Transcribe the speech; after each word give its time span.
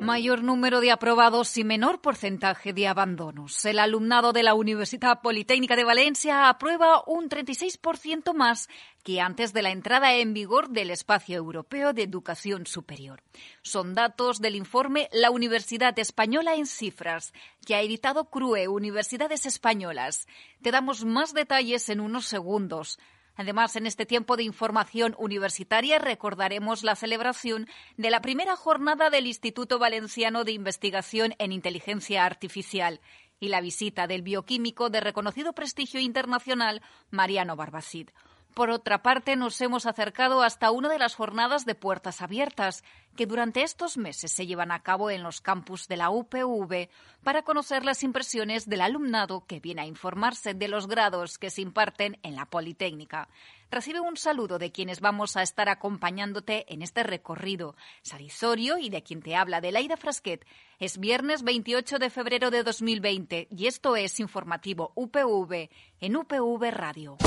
Mayor 0.00 0.42
número 0.42 0.80
de 0.80 0.92
aprobados 0.92 1.58
y 1.58 1.62
menor 1.62 2.00
porcentaje 2.00 2.72
de 2.72 2.88
abandonos. 2.88 3.62
El 3.66 3.78
alumnado 3.78 4.32
de 4.32 4.42
la 4.42 4.54
Universidad 4.54 5.20
Politécnica 5.20 5.76
de 5.76 5.84
Valencia 5.84 6.48
aprueba 6.48 7.04
un 7.06 7.28
36% 7.28 8.32
más 8.32 8.70
que 9.04 9.20
antes 9.20 9.52
de 9.52 9.60
la 9.60 9.72
entrada 9.72 10.14
en 10.14 10.32
vigor 10.32 10.70
del 10.70 10.90
Espacio 10.90 11.36
Europeo 11.36 11.92
de 11.92 12.04
Educación 12.04 12.66
Superior. 12.66 13.22
Son 13.60 13.94
datos 13.94 14.40
del 14.40 14.56
informe 14.56 15.10
La 15.12 15.30
Universidad 15.30 15.98
Española 15.98 16.54
en 16.54 16.64
Cifras, 16.64 17.34
que 17.66 17.74
ha 17.74 17.82
editado 17.82 18.30
CRUE 18.30 18.68
Universidades 18.68 19.44
Españolas. 19.44 20.26
Te 20.62 20.70
damos 20.70 21.04
más 21.04 21.34
detalles 21.34 21.90
en 21.90 22.00
unos 22.00 22.24
segundos. 22.24 22.98
Además, 23.36 23.76
en 23.76 23.86
este 23.86 24.06
tiempo 24.06 24.36
de 24.36 24.42
información 24.42 25.14
universitaria 25.18 25.98
recordaremos 25.98 26.82
la 26.82 26.96
celebración 26.96 27.68
de 27.96 28.10
la 28.10 28.20
primera 28.20 28.56
jornada 28.56 29.10
del 29.10 29.26
Instituto 29.26 29.78
Valenciano 29.78 30.44
de 30.44 30.52
Investigación 30.52 31.34
en 31.38 31.52
Inteligencia 31.52 32.24
Artificial 32.24 33.00
y 33.38 33.48
la 33.48 33.60
visita 33.60 34.06
del 34.06 34.22
bioquímico 34.22 34.90
de 34.90 35.00
reconocido 35.00 35.54
prestigio 35.54 36.00
internacional 36.00 36.82
Mariano 37.10 37.56
Barbacid. 37.56 38.10
Por 38.54 38.70
otra 38.70 39.02
parte, 39.02 39.36
nos 39.36 39.60
hemos 39.60 39.86
acercado 39.86 40.42
hasta 40.42 40.72
una 40.72 40.88
de 40.88 40.98
las 40.98 41.14
jornadas 41.14 41.64
de 41.64 41.76
puertas 41.76 42.20
abiertas 42.20 42.82
que 43.16 43.26
durante 43.26 43.62
estos 43.62 43.96
meses 43.96 44.32
se 44.32 44.46
llevan 44.46 44.72
a 44.72 44.82
cabo 44.82 45.10
en 45.10 45.22
los 45.22 45.40
campus 45.40 45.88
de 45.88 45.96
la 45.96 46.10
UPV 46.10 46.88
para 47.22 47.42
conocer 47.42 47.84
las 47.84 48.02
impresiones 48.02 48.68
del 48.68 48.80
alumnado 48.80 49.44
que 49.46 49.60
viene 49.60 49.82
a 49.82 49.86
informarse 49.86 50.54
de 50.54 50.68
los 50.68 50.86
grados 50.86 51.38
que 51.38 51.50
se 51.50 51.62
imparten 51.62 52.18
en 52.22 52.36
la 52.36 52.46
Politécnica. 52.46 53.28
Recibe 53.70 54.00
un 54.00 54.16
saludo 54.16 54.58
de 54.58 54.72
quienes 54.72 55.00
vamos 55.00 55.36
a 55.36 55.42
estar 55.42 55.68
acompañándote 55.68 56.72
en 56.72 56.82
este 56.82 57.04
recorrido. 57.04 57.76
Salisorio 58.02 58.78
y 58.78 58.90
de 58.90 59.02
quien 59.02 59.22
te 59.22 59.36
habla, 59.36 59.60
de 59.60 59.70
Laida 59.70 59.96
Frasquet. 59.96 60.44
Es 60.80 60.98
viernes 60.98 61.44
28 61.44 61.98
de 61.98 62.10
febrero 62.10 62.50
de 62.50 62.64
2020 62.64 63.46
y 63.48 63.66
esto 63.66 63.94
es 63.94 64.18
informativo 64.18 64.90
UPV 64.96 65.68
en 66.00 66.16
UPV 66.16 66.70
Radio. 66.72 67.18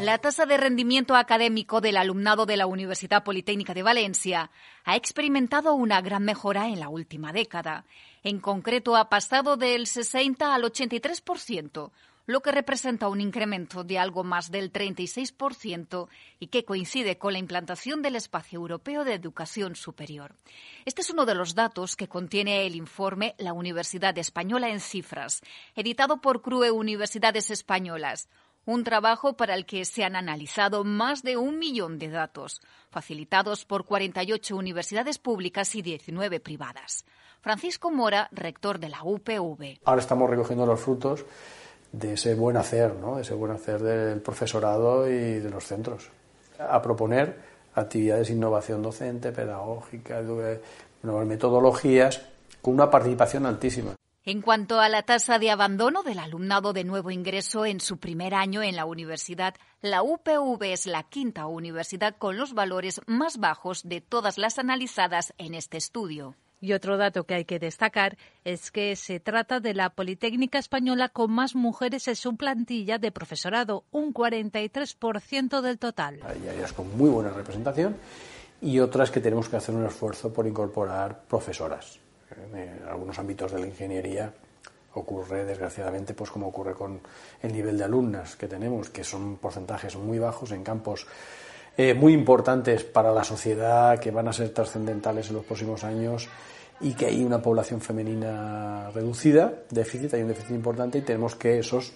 La 0.00 0.18
tasa 0.18 0.46
de 0.46 0.56
rendimiento 0.56 1.16
académico 1.16 1.80
del 1.80 1.96
alumnado 1.96 2.23
de 2.24 2.56
la 2.56 2.66
Universidad 2.66 3.22
Politécnica 3.22 3.74
de 3.74 3.82
Valencia 3.82 4.50
ha 4.84 4.96
experimentado 4.96 5.74
una 5.74 6.00
gran 6.00 6.24
mejora 6.24 6.68
en 6.68 6.80
la 6.80 6.88
última 6.88 7.34
década. 7.34 7.84
En 8.22 8.40
concreto, 8.40 8.96
ha 8.96 9.10
pasado 9.10 9.58
del 9.58 9.86
60 9.86 10.54
al 10.54 10.62
83%, 10.62 11.90
lo 12.24 12.40
que 12.40 12.50
representa 12.50 13.08
un 13.08 13.20
incremento 13.20 13.84
de 13.84 13.98
algo 13.98 14.24
más 14.24 14.50
del 14.50 14.72
36% 14.72 16.08
y 16.40 16.46
que 16.46 16.64
coincide 16.64 17.18
con 17.18 17.34
la 17.34 17.38
implantación 17.38 18.00
del 18.00 18.16
Espacio 18.16 18.56
Europeo 18.56 19.04
de 19.04 19.12
Educación 19.12 19.76
Superior. 19.76 20.34
Este 20.86 21.02
es 21.02 21.10
uno 21.10 21.26
de 21.26 21.34
los 21.34 21.54
datos 21.54 21.94
que 21.94 22.08
contiene 22.08 22.64
el 22.64 22.74
informe 22.74 23.34
La 23.36 23.52
Universidad 23.52 24.16
Española 24.16 24.70
en 24.70 24.80
Cifras, 24.80 25.42
editado 25.76 26.22
por 26.22 26.40
CRUE 26.40 26.70
Universidades 26.70 27.50
Españolas, 27.50 28.30
un 28.66 28.84
trabajo 28.84 29.36
para 29.36 29.54
el 29.54 29.66
que 29.66 29.84
se 29.84 30.04
han 30.04 30.16
analizado 30.16 30.84
más 30.84 31.22
de 31.22 31.36
un 31.36 31.58
millón 31.58 31.98
de 31.98 32.08
datos, 32.08 32.62
facilitados 32.90 33.64
por 33.64 33.84
48 33.84 34.56
universidades 34.56 35.18
públicas 35.18 35.74
y 35.74 35.82
19 35.82 36.40
privadas. 36.40 37.04
Francisco 37.40 37.90
Mora, 37.90 38.28
rector 38.32 38.78
de 38.78 38.88
la 38.88 39.02
UPV. 39.02 39.80
Ahora 39.84 40.00
estamos 40.00 40.30
recogiendo 40.30 40.64
los 40.64 40.80
frutos 40.80 41.24
de 41.92 42.14
ese 42.14 42.34
buen 42.34 42.56
hacer, 42.56 42.94
¿no? 42.94 43.16
de 43.16 43.22
ese 43.22 43.34
buen 43.34 43.52
hacer 43.52 43.82
del 43.82 44.20
profesorado 44.20 45.08
y 45.08 45.40
de 45.40 45.50
los 45.50 45.64
centros. 45.64 46.10
A 46.58 46.80
proponer 46.80 47.36
actividades 47.74 48.28
de 48.28 48.34
innovación 48.34 48.82
docente, 48.82 49.32
pedagógica, 49.32 50.22
nuevas 50.22 51.26
metodologías, 51.26 52.22
con 52.62 52.74
una 52.74 52.90
participación 52.90 53.46
altísima. 53.46 53.94
En 54.26 54.40
cuanto 54.40 54.80
a 54.80 54.88
la 54.88 55.02
tasa 55.02 55.38
de 55.38 55.50
abandono 55.50 56.02
del 56.02 56.18
alumnado 56.18 56.72
de 56.72 56.82
nuevo 56.82 57.10
ingreso 57.10 57.66
en 57.66 57.78
su 57.78 57.98
primer 57.98 58.34
año 58.34 58.62
en 58.62 58.74
la 58.74 58.86
universidad, 58.86 59.54
la 59.82 60.02
UPV 60.02 60.62
es 60.62 60.86
la 60.86 61.02
quinta 61.02 61.46
universidad 61.46 62.16
con 62.16 62.38
los 62.38 62.54
valores 62.54 63.02
más 63.06 63.36
bajos 63.36 63.86
de 63.86 64.00
todas 64.00 64.38
las 64.38 64.58
analizadas 64.58 65.34
en 65.36 65.52
este 65.52 65.76
estudio. 65.76 66.36
Y 66.58 66.72
otro 66.72 66.96
dato 66.96 67.24
que 67.24 67.34
hay 67.34 67.44
que 67.44 67.58
destacar 67.58 68.16
es 68.44 68.70
que 68.70 68.96
se 68.96 69.20
trata 69.20 69.60
de 69.60 69.74
la 69.74 69.90
Politécnica 69.90 70.58
Española 70.58 71.10
con 71.10 71.30
más 71.30 71.54
mujeres 71.54 72.08
en 72.08 72.16
su 72.16 72.34
plantilla 72.38 72.96
de 72.96 73.12
profesorado, 73.12 73.84
un 73.90 74.14
43% 74.14 75.60
del 75.60 75.78
total. 75.78 76.20
Hay 76.22 76.48
áreas 76.48 76.72
con 76.72 76.96
muy 76.96 77.10
buena 77.10 77.28
representación 77.28 77.94
y 78.62 78.80
otras 78.80 79.10
que 79.10 79.20
tenemos 79.20 79.50
que 79.50 79.56
hacer 79.56 79.74
un 79.74 79.84
esfuerzo 79.84 80.32
por 80.32 80.46
incorporar 80.46 81.24
profesoras. 81.28 82.00
En 82.54 82.88
algunos 82.88 83.18
ámbitos 83.18 83.52
de 83.52 83.60
la 83.60 83.66
ingeniería 83.66 84.32
ocurre, 84.94 85.44
desgraciadamente, 85.44 86.14
pues 86.14 86.30
como 86.30 86.48
ocurre 86.48 86.74
con 86.74 87.00
el 87.42 87.52
nivel 87.52 87.76
de 87.76 87.84
alumnas 87.84 88.36
que 88.36 88.48
tenemos, 88.48 88.90
que 88.90 89.04
son 89.04 89.36
porcentajes 89.36 89.96
muy 89.96 90.18
bajos 90.18 90.52
en 90.52 90.62
campos 90.62 91.06
eh, 91.76 91.94
muy 91.94 92.12
importantes 92.12 92.84
para 92.84 93.12
la 93.12 93.24
sociedad, 93.24 93.98
que 93.98 94.10
van 94.10 94.28
a 94.28 94.32
ser 94.32 94.50
trascendentales 94.50 95.28
en 95.28 95.36
los 95.36 95.44
próximos 95.44 95.82
años 95.82 96.28
y 96.80 96.94
que 96.94 97.06
hay 97.06 97.24
una 97.24 97.42
población 97.42 97.80
femenina 97.80 98.90
reducida, 98.90 99.52
déficit, 99.70 100.14
hay 100.14 100.22
un 100.22 100.28
déficit 100.28 100.52
importante 100.52 100.98
y 100.98 101.02
tenemos 101.02 101.34
que 101.34 101.58
esos 101.58 101.92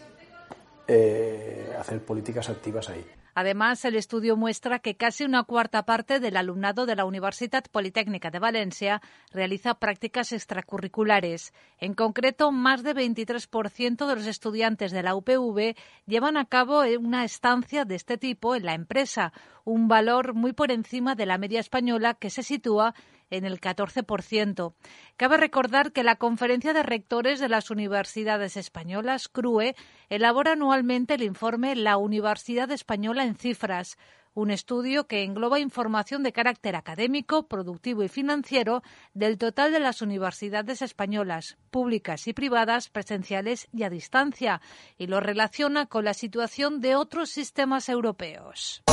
eh, 0.88 1.70
hacer 1.78 2.04
políticas 2.04 2.48
activas 2.48 2.88
ahí. 2.88 3.04
Además, 3.34 3.84
el 3.84 3.94
estudio 3.94 4.36
muestra 4.36 4.80
que 4.80 4.96
casi 4.96 5.22
una 5.22 5.44
cuarta 5.44 5.84
parte 5.84 6.18
del 6.18 6.36
alumnado 6.36 6.86
de 6.86 6.96
la 6.96 7.04
Universidad 7.04 7.62
Politécnica 7.70 8.32
de 8.32 8.40
Valencia 8.40 9.00
realiza 9.30 9.74
prácticas 9.74 10.32
extracurriculares. 10.32 11.52
En 11.78 11.94
concreto, 11.94 12.50
más 12.50 12.82
de 12.82 12.96
23% 12.96 14.08
de 14.08 14.14
los 14.16 14.26
estudiantes 14.26 14.90
de 14.90 15.04
la 15.04 15.14
UPV 15.14 15.76
llevan 16.06 16.36
a 16.36 16.46
cabo 16.46 16.80
una 16.98 17.24
estancia 17.24 17.84
de 17.84 17.94
este 17.94 18.18
tipo 18.18 18.56
en 18.56 18.64
la 18.64 18.74
empresa, 18.74 19.32
un 19.64 19.86
valor 19.86 20.34
muy 20.34 20.52
por 20.52 20.72
encima 20.72 21.14
de 21.14 21.26
la 21.26 21.38
media 21.38 21.60
española 21.60 22.14
que 22.14 22.30
se 22.30 22.42
sitúa 22.42 22.92
en 23.30 23.44
el 23.44 23.60
14%. 23.60 24.74
Cabe 25.16 25.36
recordar 25.36 25.92
que 25.92 26.02
la 26.02 26.16
Conferencia 26.16 26.72
de 26.72 26.82
Rectores 26.82 27.40
de 27.40 27.48
las 27.48 27.70
Universidades 27.70 28.56
Españolas, 28.56 29.28
CRUE, 29.28 29.74
elabora 30.08 30.52
anualmente 30.52 31.14
el 31.14 31.22
informe 31.22 31.76
La 31.76 31.96
Universidad 31.96 32.70
Española 32.70 33.24
en 33.24 33.34
Cifras, 33.34 33.96
un 34.38 34.52
estudio 34.52 35.08
que 35.08 35.24
engloba 35.24 35.58
información 35.58 36.22
de 36.22 36.32
carácter 36.32 36.76
académico, 36.76 37.48
productivo 37.48 38.04
y 38.04 38.08
financiero 38.08 38.84
del 39.12 39.36
total 39.36 39.72
de 39.72 39.80
las 39.80 40.00
universidades 40.00 40.80
españolas, 40.80 41.56
públicas 41.72 42.28
y 42.28 42.32
privadas, 42.32 42.88
presenciales 42.88 43.66
y 43.72 43.82
a 43.82 43.90
distancia, 43.90 44.60
y 44.96 45.08
lo 45.08 45.18
relaciona 45.18 45.86
con 45.86 46.04
la 46.04 46.14
situación 46.14 46.80
de 46.80 46.94
otros 46.94 47.30
sistemas 47.30 47.88
europeos. 47.88 48.84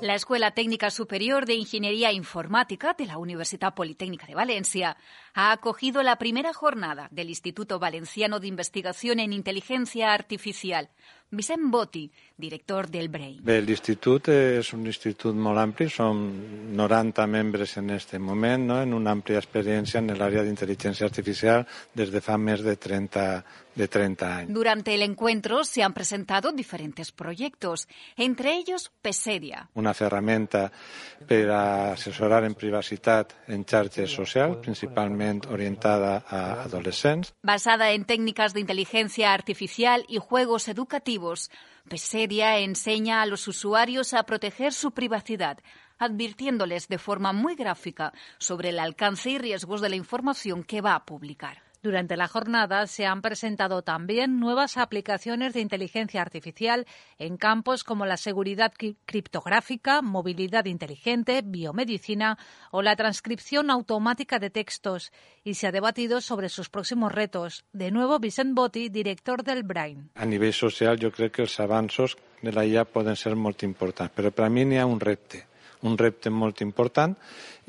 La 0.00 0.14
Escuela 0.14 0.52
Técnica 0.52 0.88
Superior 0.88 1.44
de 1.44 1.56
Ingeniería 1.56 2.12
Informática 2.12 2.94
de 2.94 3.04
la 3.04 3.18
Universidad 3.18 3.74
Politécnica 3.74 4.26
de 4.26 4.34
Valencia 4.34 4.96
ha 5.34 5.52
acogido 5.52 6.02
la 6.02 6.16
primera 6.16 6.54
jornada 6.54 7.08
del 7.10 7.28
Instituto 7.28 7.78
Valenciano 7.78 8.40
de 8.40 8.46
Investigación 8.46 9.20
en 9.20 9.34
Inteligencia 9.34 10.14
Artificial. 10.14 10.88
Vicent 11.30 11.70
Botti, 11.70 12.10
director 12.34 12.88
del 12.90 13.06
BREI. 13.08 13.36
Bé, 13.46 13.60
l'institut 13.62 14.32
és 14.32 14.72
un 14.74 14.82
institut 14.90 15.36
molt 15.38 15.62
ampli, 15.62 15.86
som 15.86 16.24
90 16.74 17.26
membres 17.30 17.76
en 17.78 17.92
este 17.94 18.18
moment, 18.18 18.64
no? 18.72 18.80
en 18.82 18.96
una 18.96 19.14
àmplia 19.14 19.38
experiència 19.38 20.02
en 20.02 20.10
l'àrea 20.18 20.42
d'intel·ligència 20.42 21.06
artificial 21.06 21.62
des 21.94 22.10
de 22.10 22.22
fa 22.24 22.34
més 22.34 22.64
de 22.66 22.74
30, 22.74 23.28
de 23.74 23.88
30 23.88 24.36
años. 24.36 24.52
Durante 24.52 24.94
el 24.94 25.02
encuentro 25.02 25.64
se 25.64 25.82
han 25.82 25.92
presentado 25.92 26.52
diferentes 26.52 27.12
proyectos, 27.12 27.88
entre 28.16 28.54
ellos 28.54 28.90
Pesedia. 29.02 29.68
Una 29.74 29.94
ferramenta 29.94 30.70
per 31.26 31.50
a 31.50 31.92
assessorar 31.92 32.44
en 32.44 32.54
privacitat 32.54 33.32
en 33.48 33.64
xarxes 33.64 34.10
socials, 34.10 34.58
principalment 34.58 35.46
orientada 35.46 36.24
a 36.28 36.62
adolescents. 36.64 37.34
Basada 37.42 37.92
en 37.92 38.04
técnicas 38.04 38.54
de 38.54 38.60
inteligencia 38.60 39.32
artificial 39.32 40.04
y 40.08 40.18
juegos 40.18 40.68
educativos, 40.68 41.50
Pesedia 41.88 42.58
enseña 42.58 43.22
a 43.22 43.26
los 43.26 43.48
usuarios 43.48 44.14
a 44.14 44.24
proteger 44.24 44.72
su 44.72 44.92
privacidad, 44.92 45.58
advirtiéndoles 45.98 46.88
de 46.88 46.98
forma 46.98 47.32
muy 47.32 47.54
gráfica 47.54 48.12
sobre 48.38 48.70
el 48.70 48.78
alcance 48.78 49.30
y 49.30 49.38
riesgos 49.38 49.80
de 49.80 49.90
la 49.90 49.96
información 49.96 50.64
que 50.64 50.80
va 50.80 50.94
a 50.94 51.04
publicar. 51.04 51.69
Durante 51.82 52.18
la 52.18 52.28
jornada 52.28 52.86
se 52.86 53.06
han 53.06 53.22
presentado 53.22 53.80
también 53.80 54.38
nuevas 54.38 54.76
aplicaciones 54.76 55.54
de 55.54 55.60
inteligencia 55.60 56.20
artificial 56.20 56.86
en 57.18 57.38
campos 57.38 57.84
como 57.84 58.04
la 58.04 58.18
seguridad 58.18 58.72
criptográfica, 59.06 60.02
movilidad 60.02 60.66
inteligente, 60.66 61.40
biomedicina 61.42 62.36
o 62.70 62.82
la 62.82 62.96
transcripción 62.96 63.70
automática 63.70 64.38
de 64.38 64.50
textos 64.50 65.10
y 65.42 65.54
se 65.54 65.68
ha 65.68 65.72
debatido 65.72 66.20
sobre 66.20 66.50
sus 66.50 66.68
próximos 66.68 67.12
retos. 67.12 67.64
De 67.72 67.90
nuevo, 67.90 68.18
Vicent 68.18 68.54
Botti, 68.54 68.90
director 68.90 69.42
del 69.42 69.62
BRAIN. 69.62 70.10
A 70.16 70.26
nivel 70.26 70.52
social, 70.52 70.98
yo 70.98 71.10
creo 71.10 71.32
que 71.32 71.42
los 71.42 71.60
avances 71.60 72.14
de 72.42 72.52
la 72.52 72.66
IA 72.66 72.84
pueden 72.84 73.16
ser 73.16 73.36
muy 73.36 73.54
importantes, 73.62 74.12
pero 74.14 74.30
para 74.32 74.50
mí 74.50 74.66
ni 74.66 74.76
hay 74.76 74.84
un 74.84 75.00
repte 75.00 75.49
un 75.82 75.96
repte 75.98 76.30
molt 76.30 76.60
important 76.60 77.16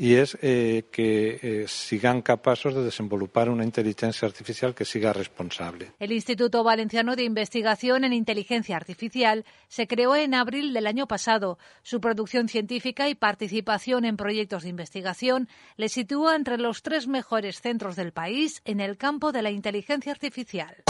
i 0.01 0.15
és 0.17 0.33
eh, 0.41 0.87
que 0.91 1.07
eh, 1.37 1.65
sigan 1.69 2.21
capaços 2.21 2.73
de 2.73 2.83
desenvolupar 2.83 3.49
una 3.49 3.63
inteligencia 3.63 4.27
artificial 4.27 4.73
que 4.73 4.85
siga 4.85 5.13
responsable. 5.13 5.91
El 5.99 6.11
Instituto 6.11 6.63
Valenciano 6.63 7.15
de 7.15 7.23
Investigación 7.23 8.03
en 8.03 8.13
Inteligencia 8.13 8.75
Artificial 8.75 9.45
se 9.67 9.87
creó 9.87 10.15
en 10.15 10.33
abril 10.33 10.73
del 10.73 10.87
año 10.87 11.07
pasado. 11.07 11.59
Su 11.83 12.01
producción 12.01 12.47
científica 12.47 13.09
y 13.09 13.15
participación 13.15 14.05
en 14.05 14.17
proyectos 14.17 14.63
de 14.63 14.69
investigación 14.69 15.47
le 15.77 15.89
sitúa 15.89 16.35
entre 16.35 16.57
los 16.57 16.81
tres 16.81 17.07
mejores 17.07 17.61
centros 17.61 17.95
del 17.95 18.11
país 18.11 18.61
en 18.65 18.79
el 18.79 18.97
campo 18.97 19.31
de 19.31 19.41
la 19.43 19.51
inteligencia 19.51 20.11
artificial. 20.11 20.83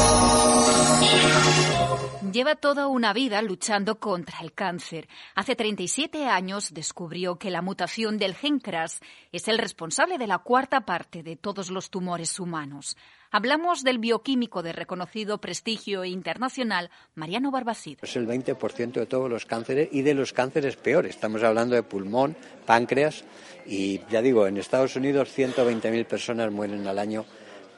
Lleva 2.31 2.55
toda 2.55 2.87
una 2.87 3.11
vida 3.11 3.41
luchando 3.41 3.99
contra 3.99 4.39
el 4.39 4.53
cáncer. 4.53 5.09
Hace 5.35 5.55
37 5.55 6.27
años 6.27 6.73
descubrió 6.73 7.10
que 7.11 7.51
la 7.51 7.61
mutación 7.61 8.17
del 8.17 8.35
gen 8.35 8.59
CRAS 8.59 9.01
es 9.33 9.49
el 9.49 9.57
responsable 9.57 10.17
de 10.17 10.27
la 10.27 10.37
cuarta 10.37 10.85
parte 10.85 11.23
de 11.23 11.35
todos 11.35 11.69
los 11.69 11.89
tumores 11.89 12.39
humanos. 12.39 12.95
Hablamos 13.31 13.83
del 13.83 13.99
bioquímico 13.99 14.63
de 14.63 14.71
reconocido 14.71 15.39
prestigio 15.39 16.05
internacional, 16.05 16.89
Mariano 17.15 17.51
Barbacid. 17.51 17.97
Es 18.01 18.15
el 18.15 18.27
20% 18.27 18.93
de 18.93 19.05
todos 19.05 19.29
los 19.29 19.45
cánceres 19.45 19.89
y 19.91 20.03
de 20.03 20.13
los 20.13 20.31
cánceres 20.31 20.77
peores. 20.77 21.15
Estamos 21.15 21.43
hablando 21.43 21.75
de 21.75 21.83
pulmón, 21.83 22.37
páncreas 22.65 23.25
y, 23.65 23.99
ya 24.09 24.21
digo, 24.21 24.47
en 24.47 24.55
Estados 24.55 24.95
Unidos 24.95 25.37
120.000 25.37 26.05
personas 26.05 26.49
mueren 26.49 26.87
al 26.87 26.97
año 26.97 27.25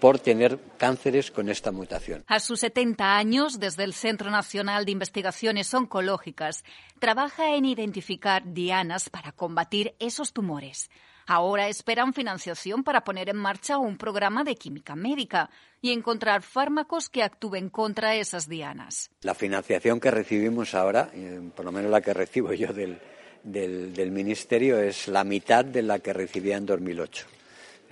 por 0.04 0.20
tener 0.20 0.60
cánceres 0.78 1.32
con 1.32 1.48
esta 1.48 1.72
mutación. 1.72 2.26
A 2.28 2.42
sus 2.42 2.60
70 2.60 3.16
años, 3.16 3.58
desde 3.58 3.86
el 3.86 3.94
Centro 3.94 4.30
Nacional 4.30 4.84
de 4.84 4.92
Investigaciones 4.92 5.74
Oncológicas, 5.74 6.66
trabaja 7.00 7.56
en 7.56 7.64
identificar 7.64 8.44
dianas 8.46 9.10
para 9.10 9.32
combatir 9.32 9.96
esos 10.00 10.34
tumores. 10.34 10.92
Ahora 11.26 11.70
esperan 11.70 12.14
financiación 12.14 12.84
para 12.84 13.06
poner 13.06 13.30
en 13.30 13.38
marcha 13.38 13.78
un 13.78 13.98
programa 13.98 14.44
de 14.44 14.56
química 14.56 14.94
médica 14.98 15.50
y 15.82 15.94
encontrar 15.94 16.42
fármacos 16.42 17.08
que 17.08 17.24
actúen 17.24 17.70
contra 17.70 18.18
esas 18.18 18.50
dianas. 18.50 19.10
La 19.22 19.36
financiación 19.36 20.02
que 20.02 20.12
recibimos 20.12 20.76
ahora, 20.76 21.12
eh, 21.14 21.40
por 21.56 21.64
lo 21.64 21.72
menos 21.72 21.90
la 21.90 22.02
que 22.02 22.14
recibo 22.14 22.52
yo 22.52 22.74
del, 22.74 23.00
del 23.42 24.12
Ministerio, 24.12 24.80
es 24.80 25.08
la 25.08 25.24
mitad 25.24 25.64
de 25.64 25.82
la 25.82 26.00
que 26.00 26.12
recibía 26.12 26.58
en 26.58 26.66
2008. 26.66 27.26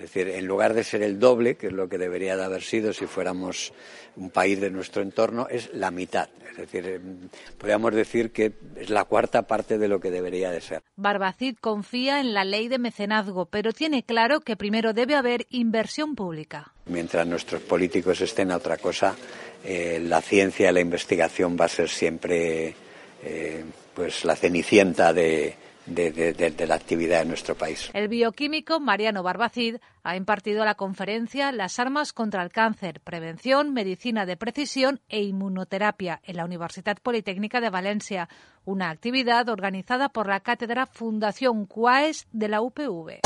Es 0.02 0.12
decir, 0.12 0.30
en 0.30 0.48
lugar 0.48 0.74
de 0.74 0.84
ser 0.84 1.04
el 1.04 1.20
doble, 1.20 1.58
que 1.58 1.68
es 1.68 1.74
lo 1.74 1.88
que 1.88 2.00
debería 2.00 2.36
de 2.36 2.44
haber 2.44 2.64
sido 2.64 2.92
si 2.92 3.06
fuéramos 3.06 3.72
un 4.16 4.32
país 4.32 4.60
de 4.60 4.72
nuestro 4.72 5.04
entorno, 5.04 5.48
es 5.48 5.72
la 5.76 5.92
mitad. 5.92 6.28
Es 6.50 6.58
decir, 6.58 6.88
em, 6.88 7.30
podríamos 7.60 7.94
decir 7.94 8.32
que 8.32 8.52
es 8.78 8.90
la 8.90 9.06
cuarta 9.06 9.44
parte 9.44 9.78
de 9.78 9.88
lo 9.88 10.00
que 10.00 10.10
debería 10.10 10.50
de 10.50 10.60
ser. 10.60 10.82
Barbacid 10.96 11.58
confía 11.62 12.20
en 12.20 12.34
la 12.34 12.44
ley 12.44 12.68
de 12.68 12.80
mecenazgo, 12.80 13.46
pero 13.46 13.74
tiene 13.74 14.02
claro 14.02 14.40
que 14.40 14.58
primero 14.58 14.94
debe 14.94 15.14
haber 15.14 15.46
inversión 15.52 16.16
pública. 16.16 16.74
Mientras 16.88 17.28
nuestros 17.28 17.62
políticos 17.62 18.22
estén 18.22 18.50
a 18.50 18.58
otra 18.58 18.78
cosa, 18.78 19.16
eh, 19.64 20.00
la 20.04 20.22
ciencia 20.22 20.72
y 20.72 20.74
la 20.74 20.80
investigación 20.80 21.56
va 21.62 21.66
a 21.66 21.70
ser 21.70 21.90
siempre 21.90 22.74
eh, 23.22 23.64
pues 23.94 24.26
la 24.26 24.36
cenicienta 24.36 25.14
de, 25.14 25.56
de, 25.86 26.66
la 26.68 26.76
actividad 26.76 27.22
en 27.22 27.30
nuestro 27.30 27.56
país. 27.56 27.90
El 27.94 28.08
bioquímico 28.08 28.80
Mariano 28.80 29.24
Barbacid 29.24 29.78
ha 30.04 30.16
impartido 30.16 30.66
la 30.66 30.76
conferencia 30.76 31.52
Las 31.52 31.80
armas 31.80 32.14
contra 32.14 32.44
el 32.44 32.52
cáncer, 32.52 33.02
prevención, 33.02 33.74
medicina 33.74 34.26
de 34.26 34.38
precisión 34.38 35.00
e 35.10 35.22
inmunoterapia 35.22 36.22
en 36.24 36.38
la 36.38 36.46
Universidad 36.46 36.98
Politécnica 37.02 37.62
de 37.62 37.70
Valencia, 37.70 38.30
una 38.66 38.90
actividad 38.90 39.50
organizada 39.50 40.10
por 40.10 40.28
la 40.28 40.40
cátedra 40.40 40.86
Fundación 40.86 41.66
CUAES 41.66 42.28
de 42.32 42.48
la 42.48 42.62
UPV. 42.62 43.22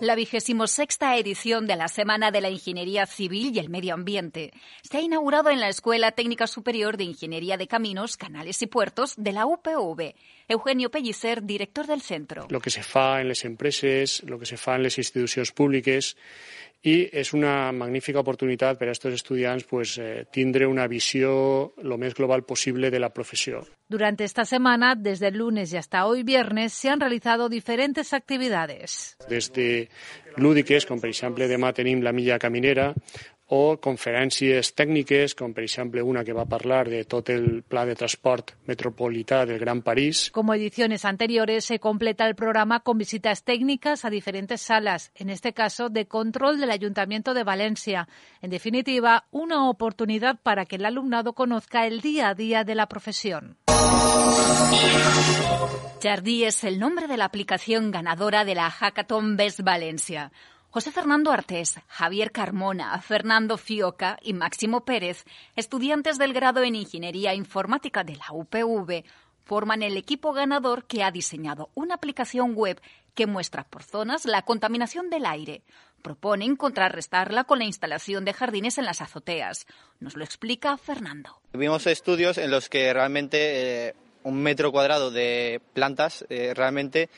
La 0.00 0.14
vigésimo 0.14 0.66
sexta 0.66 1.16
edición 1.16 1.66
de 1.66 1.76
la 1.76 1.88
Semana 1.88 2.30
de 2.30 2.42
la 2.42 2.50
Ingeniería 2.50 3.06
Civil 3.06 3.54
y 3.54 3.58
el 3.58 3.70
Medio 3.70 3.94
Ambiente 3.94 4.52
se 4.82 4.98
ha 4.98 5.00
inaugurado 5.00 5.48
en 5.48 5.58
la 5.58 5.68
Escuela 5.68 6.12
Técnica 6.12 6.46
Superior 6.46 6.98
de 6.98 7.04
Ingeniería 7.04 7.56
de 7.56 7.66
Caminos, 7.66 8.18
Canales 8.18 8.60
y 8.60 8.66
Puertos 8.66 9.14
de 9.16 9.32
la 9.32 9.46
UPV. 9.46 10.14
Eugenio 10.48 10.90
Pellicer, 10.90 11.42
director 11.42 11.86
del 11.86 12.02
centro. 12.02 12.46
Lo 12.50 12.60
que 12.60 12.70
se 12.70 12.82
fa 12.82 13.20
en 13.20 13.28
las 13.28 13.44
empresas, 13.44 14.22
lo 14.24 14.35
que 14.38 14.46
se 14.46 14.56
fa 14.56 14.76
en 14.76 14.84
las 14.84 14.98
instituciones 14.98 15.52
públicas 15.52 16.14
i 16.86 17.08
és 17.10 17.32
una 17.34 17.72
magnífica 17.74 18.20
oportunitat 18.22 18.78
per 18.78 18.86
a 18.86 18.92
aquests 18.92 19.18
estudiants 19.18 19.64
pues, 19.66 19.96
eh, 19.98 20.26
tindre 20.30 20.68
una 20.70 20.86
visió 20.86 21.72
lo 21.82 21.98
més 21.98 22.14
global 22.14 22.44
possible 22.44 22.90
de 22.90 23.00
la 23.00 23.10
professió. 23.10 23.64
Durante 23.88 24.24
esta 24.24 24.44
semana, 24.44 24.94
desde 24.94 25.28
el 25.28 25.38
lunes 25.38 25.72
y 25.72 25.76
hasta 25.76 26.06
hoy 26.06 26.22
viernes, 26.22 26.72
se 26.72 26.88
han 26.88 27.00
realizado 27.00 27.48
diferentes 27.48 28.12
actividades. 28.12 29.16
Desde 29.28 29.88
lúdiques, 30.36 30.86
com 30.86 31.00
per 31.00 31.10
exemple 31.10 31.48
demà 31.48 31.72
tenim 31.72 32.02
la 32.02 32.12
milla 32.12 32.38
caminera, 32.38 32.92
o 33.48 33.76
conferències 33.78 34.72
tècniques, 34.74 35.34
com 35.38 35.52
per 35.54 35.64
exemple 35.64 36.02
una 36.02 36.24
que 36.24 36.34
va 36.34 36.42
a 36.42 36.54
hablar 36.56 36.88
de 36.88 37.04
todo 37.04 37.32
el 37.32 37.62
plan 37.62 37.86
de 37.86 37.94
transport 37.94 38.52
metropolità 38.66 39.44
del 39.46 39.58
Gran 39.58 39.82
París. 39.82 40.30
Como 40.32 40.54
ediciones 40.54 41.04
anteriores, 41.04 41.64
se 41.64 41.78
completa 41.78 42.26
el 42.26 42.34
programa 42.34 42.80
con 42.80 42.98
visitas 42.98 43.44
técnicas 43.44 44.04
a 44.04 44.10
diferentes 44.10 44.60
salas, 44.60 45.12
en 45.14 45.30
este 45.30 45.52
caso 45.52 45.88
de 45.88 46.06
control 46.06 46.58
del 46.58 46.70
Ayuntamiento 46.70 47.34
de 47.34 47.44
Valencia. 47.44 48.08
En 48.42 48.50
definitiva, 48.50 49.24
una 49.30 49.68
oportunidad 49.68 50.38
para 50.42 50.66
que 50.66 50.76
el 50.76 50.84
alumnado 50.84 51.32
conozca 51.32 51.86
el 51.86 52.00
día 52.00 52.28
a 52.30 52.34
día 52.34 52.64
de 52.64 52.74
la 52.74 52.86
profesión. 52.86 53.56
Jardí 56.02 56.44
es 56.44 56.64
el 56.64 56.78
nombre 56.78 57.06
de 57.06 57.16
la 57.16 57.24
aplicación 57.24 57.90
ganadora 57.90 58.44
de 58.44 58.54
la 58.54 58.70
Hackathon 58.70 59.36
Best 59.36 59.60
Valencia. 59.62 60.30
José 60.76 60.92
Fernando 60.92 61.32
Artés, 61.32 61.80
Javier 61.88 62.32
Carmona, 62.32 63.00
Fernando 63.00 63.56
Fioca 63.56 64.18
y 64.20 64.34
Máximo 64.34 64.84
Pérez, 64.84 65.24
estudiantes 65.56 66.18
del 66.18 66.34
grado 66.34 66.62
en 66.62 66.74
Ingeniería 66.74 67.32
Informática 67.32 68.04
de 68.04 68.16
la 68.16 68.26
UPV, 68.30 69.02
forman 69.42 69.82
el 69.82 69.96
equipo 69.96 70.34
ganador 70.34 70.84
que 70.84 71.02
ha 71.02 71.10
diseñado 71.10 71.70
una 71.72 71.94
aplicación 71.94 72.52
web 72.54 72.78
que 73.14 73.26
muestra 73.26 73.64
por 73.64 73.84
zonas 73.84 74.26
la 74.26 74.42
contaminación 74.42 75.08
del 75.08 75.24
aire. 75.24 75.62
Proponen 76.02 76.56
contrarrestarla 76.56 77.44
con 77.44 77.58
la 77.58 77.64
instalación 77.64 78.26
de 78.26 78.34
jardines 78.34 78.76
en 78.76 78.84
las 78.84 79.00
azoteas. 79.00 79.66
Nos 79.98 80.14
lo 80.14 80.24
explica 80.24 80.76
Fernando. 80.76 81.40
Vimos 81.54 81.86
estudios 81.86 82.36
en 82.36 82.50
los 82.50 82.68
que 82.68 82.92
realmente 82.92 83.88
eh, 83.88 83.94
un 84.24 84.42
metro 84.42 84.70
cuadrado 84.72 85.10
de 85.10 85.62
plantas 85.72 86.26
eh, 86.28 86.52
realmente 86.54 87.08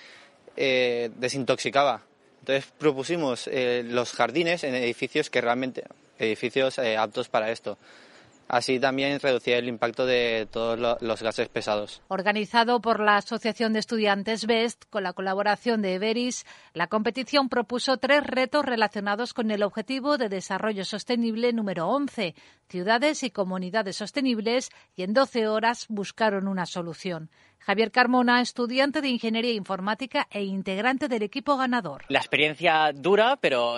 eh, 0.56 1.10
desintoxicaba 1.16 2.02
entonces 2.48 2.72
propusimos 2.78 3.46
eh, 3.52 3.84
los 3.86 4.12
jardines 4.12 4.64
en 4.64 4.74
edificios 4.74 5.28
que 5.28 5.42
realmente, 5.42 5.84
edificios 6.18 6.78
eh, 6.78 6.96
aptos 6.96 7.28
para 7.28 7.50
esto. 7.50 7.76
Así 8.48 8.80
también 8.80 9.20
reducía 9.20 9.58
el 9.58 9.68
impacto 9.68 10.06
de 10.06 10.48
todos 10.50 10.98
los 11.00 11.22
gases 11.22 11.48
pesados. 11.48 12.02
Organizado 12.08 12.80
por 12.80 12.98
la 12.98 13.16
Asociación 13.16 13.74
de 13.74 13.80
Estudiantes 13.80 14.46
BEST, 14.46 14.84
con 14.88 15.02
la 15.02 15.12
colaboración 15.12 15.82
de 15.82 15.94
Everis, 15.94 16.46
la 16.72 16.86
competición 16.86 17.50
propuso 17.50 17.98
tres 17.98 18.24
retos 18.24 18.64
relacionados 18.64 19.34
con 19.34 19.50
el 19.50 19.62
Objetivo 19.62 20.16
de 20.16 20.30
Desarrollo 20.30 20.84
Sostenible 20.84 21.52
número 21.52 21.88
11, 21.88 22.34
ciudades 22.68 23.22
y 23.22 23.30
comunidades 23.30 23.96
sostenibles, 23.96 24.70
y 24.96 25.02
en 25.02 25.12
12 25.12 25.46
horas 25.48 25.86
buscaron 25.88 26.48
una 26.48 26.64
solución. 26.64 27.30
Javier 27.58 27.90
Carmona, 27.90 28.40
estudiante 28.40 29.02
de 29.02 29.08
Ingeniería 29.08 29.52
Informática 29.52 30.26
e 30.30 30.42
integrante 30.42 31.08
del 31.08 31.22
equipo 31.22 31.56
ganador. 31.56 32.04
La 32.08 32.18
experiencia 32.18 32.92
dura, 32.94 33.36
pero 33.36 33.76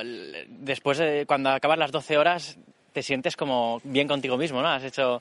después, 0.49 1.03
cuando 1.27 1.51
acaban 1.51 1.79
las 1.79 1.91
12 1.91 2.19
horas, 2.19 2.59
te 2.93 3.03
sientes 3.03 3.37
como 3.37 3.81
bien 3.85 4.09
contigo 4.09 4.37
mismo, 4.37 4.63
¿no? 4.63 4.69
Has 4.69 4.85
hecho 4.85 5.21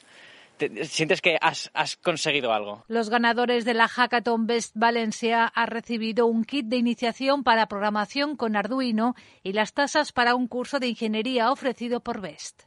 sientes 0.83 1.21
que 1.21 1.37
has, 1.39 1.71
has, 1.73 1.97
conseguido 1.97 2.53
algo. 2.53 2.83
Los 2.87 3.09
ganadores 3.09 3.65
de 3.65 3.73
la 3.73 3.87
Hackathon 3.87 4.47
Best 4.47 4.75
Valencia 4.75 5.51
han 5.53 5.67
recibido 5.67 6.25
un 6.25 6.43
kit 6.43 6.65
de 6.65 6.77
iniciación 6.77 7.43
para 7.43 7.67
programación 7.67 8.35
con 8.35 8.55
Arduino 8.55 9.15
y 9.43 9.53
las 9.53 9.73
tasas 9.73 10.11
para 10.11 10.35
un 10.35 10.47
curso 10.47 10.79
de 10.79 10.87
ingeniería 10.87 11.51
ofrecido 11.51 12.01
por 12.01 12.21
Best. 12.21 12.63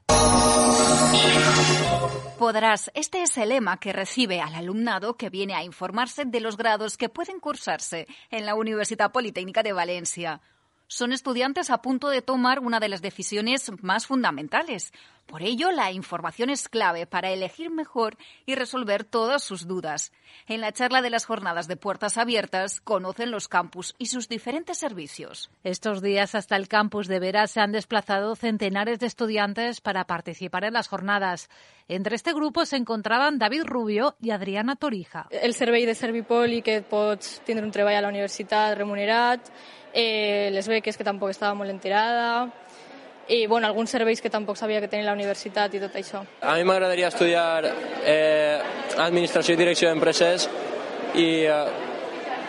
Podrás, 2.39 2.91
este 2.95 3.23
es 3.23 3.37
el 3.37 3.51
lema 3.51 3.79
que 3.79 3.93
recibe 3.93 4.41
al 4.41 4.55
alumnado 4.55 5.17
que 5.17 5.31
viene 5.31 5.55
a 5.55 5.63
informarse 5.63 6.25
de 6.25 6.41
los 6.41 6.57
grados 6.57 6.97
que 6.97 7.09
pueden 7.09 7.39
cursarse 7.39 8.07
en 8.31 8.47
la 8.47 8.55
Universidad 8.55 9.13
Politécnica 9.13 9.63
de 9.63 9.73
Valencia. 9.73 10.41
Son 10.93 11.13
estudiantes 11.13 11.71
a 11.71 11.81
punto 11.81 12.11
de 12.11 12.21
tomar 12.21 12.61
una 12.61 12.79
de 12.79 12.89
las 12.89 13.01
decisiones 13.01 13.71
más 13.81 14.07
fundamentales. 14.07 14.93
Por 15.27 15.43
ello, 15.43 15.71
la 15.71 15.91
información 15.93 16.51
es 16.51 16.69
clave 16.69 17.07
para 17.07 17.31
elegir 17.31 17.71
mejor 17.71 18.19
y 18.45 18.57
resolver 18.57 19.05
todas 19.05 19.43
sus 19.43 19.67
dudas. 19.67 20.13
En 20.47 20.61
la 20.61 20.73
charla 20.73 21.01
de 21.01 21.09
las 21.09 21.25
jornadas 21.25 21.69
de 21.69 21.77
puertas 21.77 22.19
abiertas, 22.19 22.81
conocen 22.81 23.31
los 23.31 23.49
campus 23.49 23.95
y 23.99 24.07
sus 24.07 24.29
diferentes 24.29 24.79
servicios. 24.79 25.51
Estos 25.65 26.03
días 26.03 26.35
hasta 26.35 26.57
el 26.57 26.69
campus 26.69 27.09
de 27.09 27.21
Vera 27.21 27.47
se 27.47 27.61
han 27.61 27.73
desplazado 27.73 28.37
centenares 28.37 28.99
de 28.99 29.07
estudiantes 29.07 29.81
para 29.81 30.05
participar 30.05 30.65
en 30.65 30.75
las 30.75 30.89
jornadas. 30.89 31.49
Entre 31.89 32.17
este 32.17 32.35
grupo 32.35 32.67
se 32.67 32.77
encontraban 32.77 33.39
David 33.39 33.63
Rubio 33.65 34.17
y 34.21 34.31
Adriana 34.31 34.77
Torija. 34.77 35.29
El 35.31 35.55
servei 35.55 35.87
de 35.87 35.95
Servipol 35.95 36.53
i 36.53 36.61
que 36.61 36.83
pots 36.83 37.41
tindre 37.47 37.65
un 37.65 37.73
treball 37.73 37.97
a 37.97 38.03
la 38.05 38.11
universitat 38.13 38.77
remunerat, 38.77 39.49
eh, 39.93 40.51
les 40.53 40.69
beques 40.69 40.97
que 40.97 41.05
tampoc 41.05 41.31
estava 41.31 41.55
molt 41.55 41.71
enterada, 41.71 42.49
i 43.29 43.47
bueno, 43.47 43.67
alguns 43.67 43.91
serveis 43.91 44.21
que 44.21 44.31
tampoc 44.31 44.57
sabia 44.59 44.81
que 44.81 44.89
tenia 44.91 45.07
la 45.07 45.15
universitat 45.15 45.75
i 45.75 45.81
tot 45.81 45.95
això. 45.97 46.25
A 46.43 46.57
mi 46.59 46.67
m'agradaria 46.67 47.09
estudiar 47.09 47.65
eh, 48.05 48.59
Administració 48.99 49.55
i 49.55 49.61
Direcció 49.61 49.89
d'Empreses 49.89 50.49
i 51.15 51.29
eh, 51.47 51.92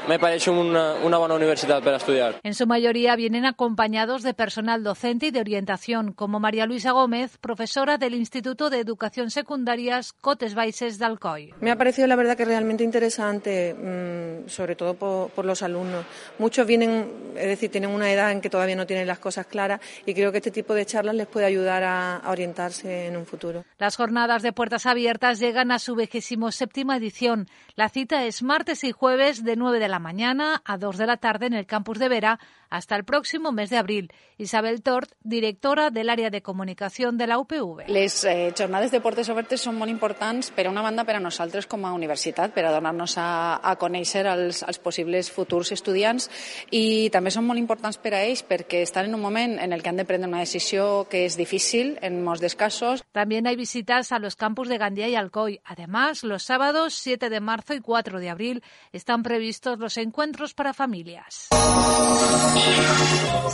me 0.08 0.20
parece 0.20 0.52
una, 0.52 0.96
una, 0.96 1.18
buena 1.18 1.36
universidad 1.36 1.82
para 1.82 1.98
estudiar. 1.98 2.36
En 2.44 2.54
su 2.54 2.68
mayoría 2.68 3.16
vienen 3.16 3.46
acompañados 3.46 4.22
de 4.24 4.34
personal 4.34 4.84
docente 4.84 5.28
y 5.28 5.32
de 5.32 5.40
orientación, 5.40 6.12
como 6.12 6.40
María 6.40 6.66
Luisa 6.66 6.92
Gómez, 6.92 7.38
profesora 7.38 7.98
del 7.98 8.14
Instituto 8.14 8.70
de 8.70 8.80
Educación 8.80 9.32
Secundarias 9.32 10.12
Cotes 10.12 10.56
Baises 10.56 11.00
de 11.00 11.06
Alcoy. 11.06 11.54
Me 11.62 11.72
ha 11.72 11.78
parecido 11.78 12.08
la 12.08 12.16
verdad 12.16 12.36
que 12.36 12.44
realmente 12.44 12.84
interesante, 12.84 13.74
mmm, 13.74 14.50
sobre 14.50 14.76
todo 14.76 14.96
por, 14.96 15.30
por, 15.30 15.46
los 15.46 15.64
alumnos. 15.64 16.06
Muchos 16.38 16.68
vienen, 16.68 17.10
es 17.36 17.48
decir, 17.48 17.72
tienen 17.72 17.90
una 17.90 18.12
edad 18.12 18.32
en 18.32 18.42
que 18.42 18.50
todavía 18.50 18.76
no 18.76 18.86
tienen 18.86 19.08
las 19.08 19.20
cosas 19.20 19.46
claras 19.46 19.80
y 20.06 20.14
creo 20.14 20.32
que 20.32 20.40
este 20.40 20.52
tipo 20.52 20.74
de 20.74 20.86
charlas 20.86 21.16
les 21.16 21.28
puede 21.28 21.46
ayudar 21.46 21.84
a, 21.84 22.18
a 22.18 22.32
orientarse 22.32 23.08
en 23.08 23.16
un 23.16 23.26
futuro. 23.26 23.64
Las 23.78 23.96
jornadas 23.96 24.42
de 24.42 24.52
puertas 24.52 24.86
abiertas 24.86 25.40
llegan 25.40 25.72
a 25.72 25.80
su 25.80 25.96
vigésimo 25.96 26.52
séptima 26.52 26.98
edición. 26.98 27.48
La 27.76 27.90
cita 27.90 28.26
es 28.26 28.44
martes 28.44 28.84
y 28.84 28.92
jueves 28.92 29.44
de 29.44 29.56
9 29.56 29.80
de 29.80 29.93
la 29.94 30.00
mañana 30.00 30.64
a 30.66 30.78
2 30.80 30.98
de 30.98 31.06
la 31.06 31.18
tarde 31.18 31.46
en 31.46 31.54
el 31.54 31.68
campus 31.68 32.00
de 32.00 32.10
Vera 32.10 32.40
hasta 32.74 32.96
el 32.96 33.03
próximo 33.03 33.51
mes 33.51 33.70
de 33.70 33.77
abril. 33.77 34.12
Isabel 34.39 34.82
Tort, 34.82 35.12
directora 35.22 35.92
del 35.92 36.10
àrea 36.10 36.32
de 36.32 36.42
comunicació 36.42 37.12
de 37.12 37.27
la 37.27 37.38
UPV. 37.38 37.86
Les 37.88 38.15
eh, 38.25 38.51
jornades 38.58 38.89
de 38.89 39.00
portes 39.00 39.30
obertes 39.30 39.62
són 39.62 39.77
molt 39.77 39.94
importants 39.94 40.50
per 40.50 40.65
a 40.65 40.72
una 40.72 40.82
banda 40.82 41.06
per 41.06 41.20
a 41.20 41.22
nosaltres 41.22 41.68
com 41.70 41.86
a 41.86 41.92
universitat, 41.94 42.50
per 42.56 42.63
a 42.65 42.72
donar-nos 42.74 43.13
a, 43.22 43.27
a 43.62 43.75
conèixer 43.77 44.25
els, 44.32 44.63
els 44.65 44.82
possibles 44.82 45.30
futurs 45.30 45.70
estudiants 45.75 46.25
i 46.74 47.12
també 47.13 47.30
són 47.30 47.46
molt 47.46 47.62
importants 47.62 48.01
per 48.01 48.15
a 48.18 48.24
ells 48.25 48.42
perquè 48.42 48.82
estan 48.82 49.12
en 49.12 49.20
un 49.20 49.22
moment 49.22 49.60
en 49.62 49.72
el 49.72 49.86
que 49.86 49.94
han 49.94 50.01
de 50.01 50.08
prendre 50.10 50.32
una 50.32 50.42
decisió 50.42 51.06
que 51.12 51.27
és 51.27 51.38
difícil 51.38 52.00
en 52.01 52.24
molts 52.25 52.42
dels 52.42 52.58
casos. 52.58 53.06
También 53.12 53.46
hay 53.46 53.56
visitas 53.56 54.12
a 54.12 54.18
los 54.18 54.36
campus 54.36 54.68
de 54.68 54.80
Gandía 54.80 55.10
y 55.10 55.15
Alcoy. 55.15 55.62
Además, 55.63 56.24
los 56.24 56.42
sábados 56.42 56.96
7 56.96 57.30
de 57.30 57.39
marzo 57.39 57.75
y 57.75 57.82
4 57.82 58.20
de 58.20 58.32
abril 58.32 58.63
están 58.92 59.22
previstos 59.22 59.77
los 59.77 59.98
encuentros 59.98 60.56
para 60.56 60.74
familias. 60.74 61.50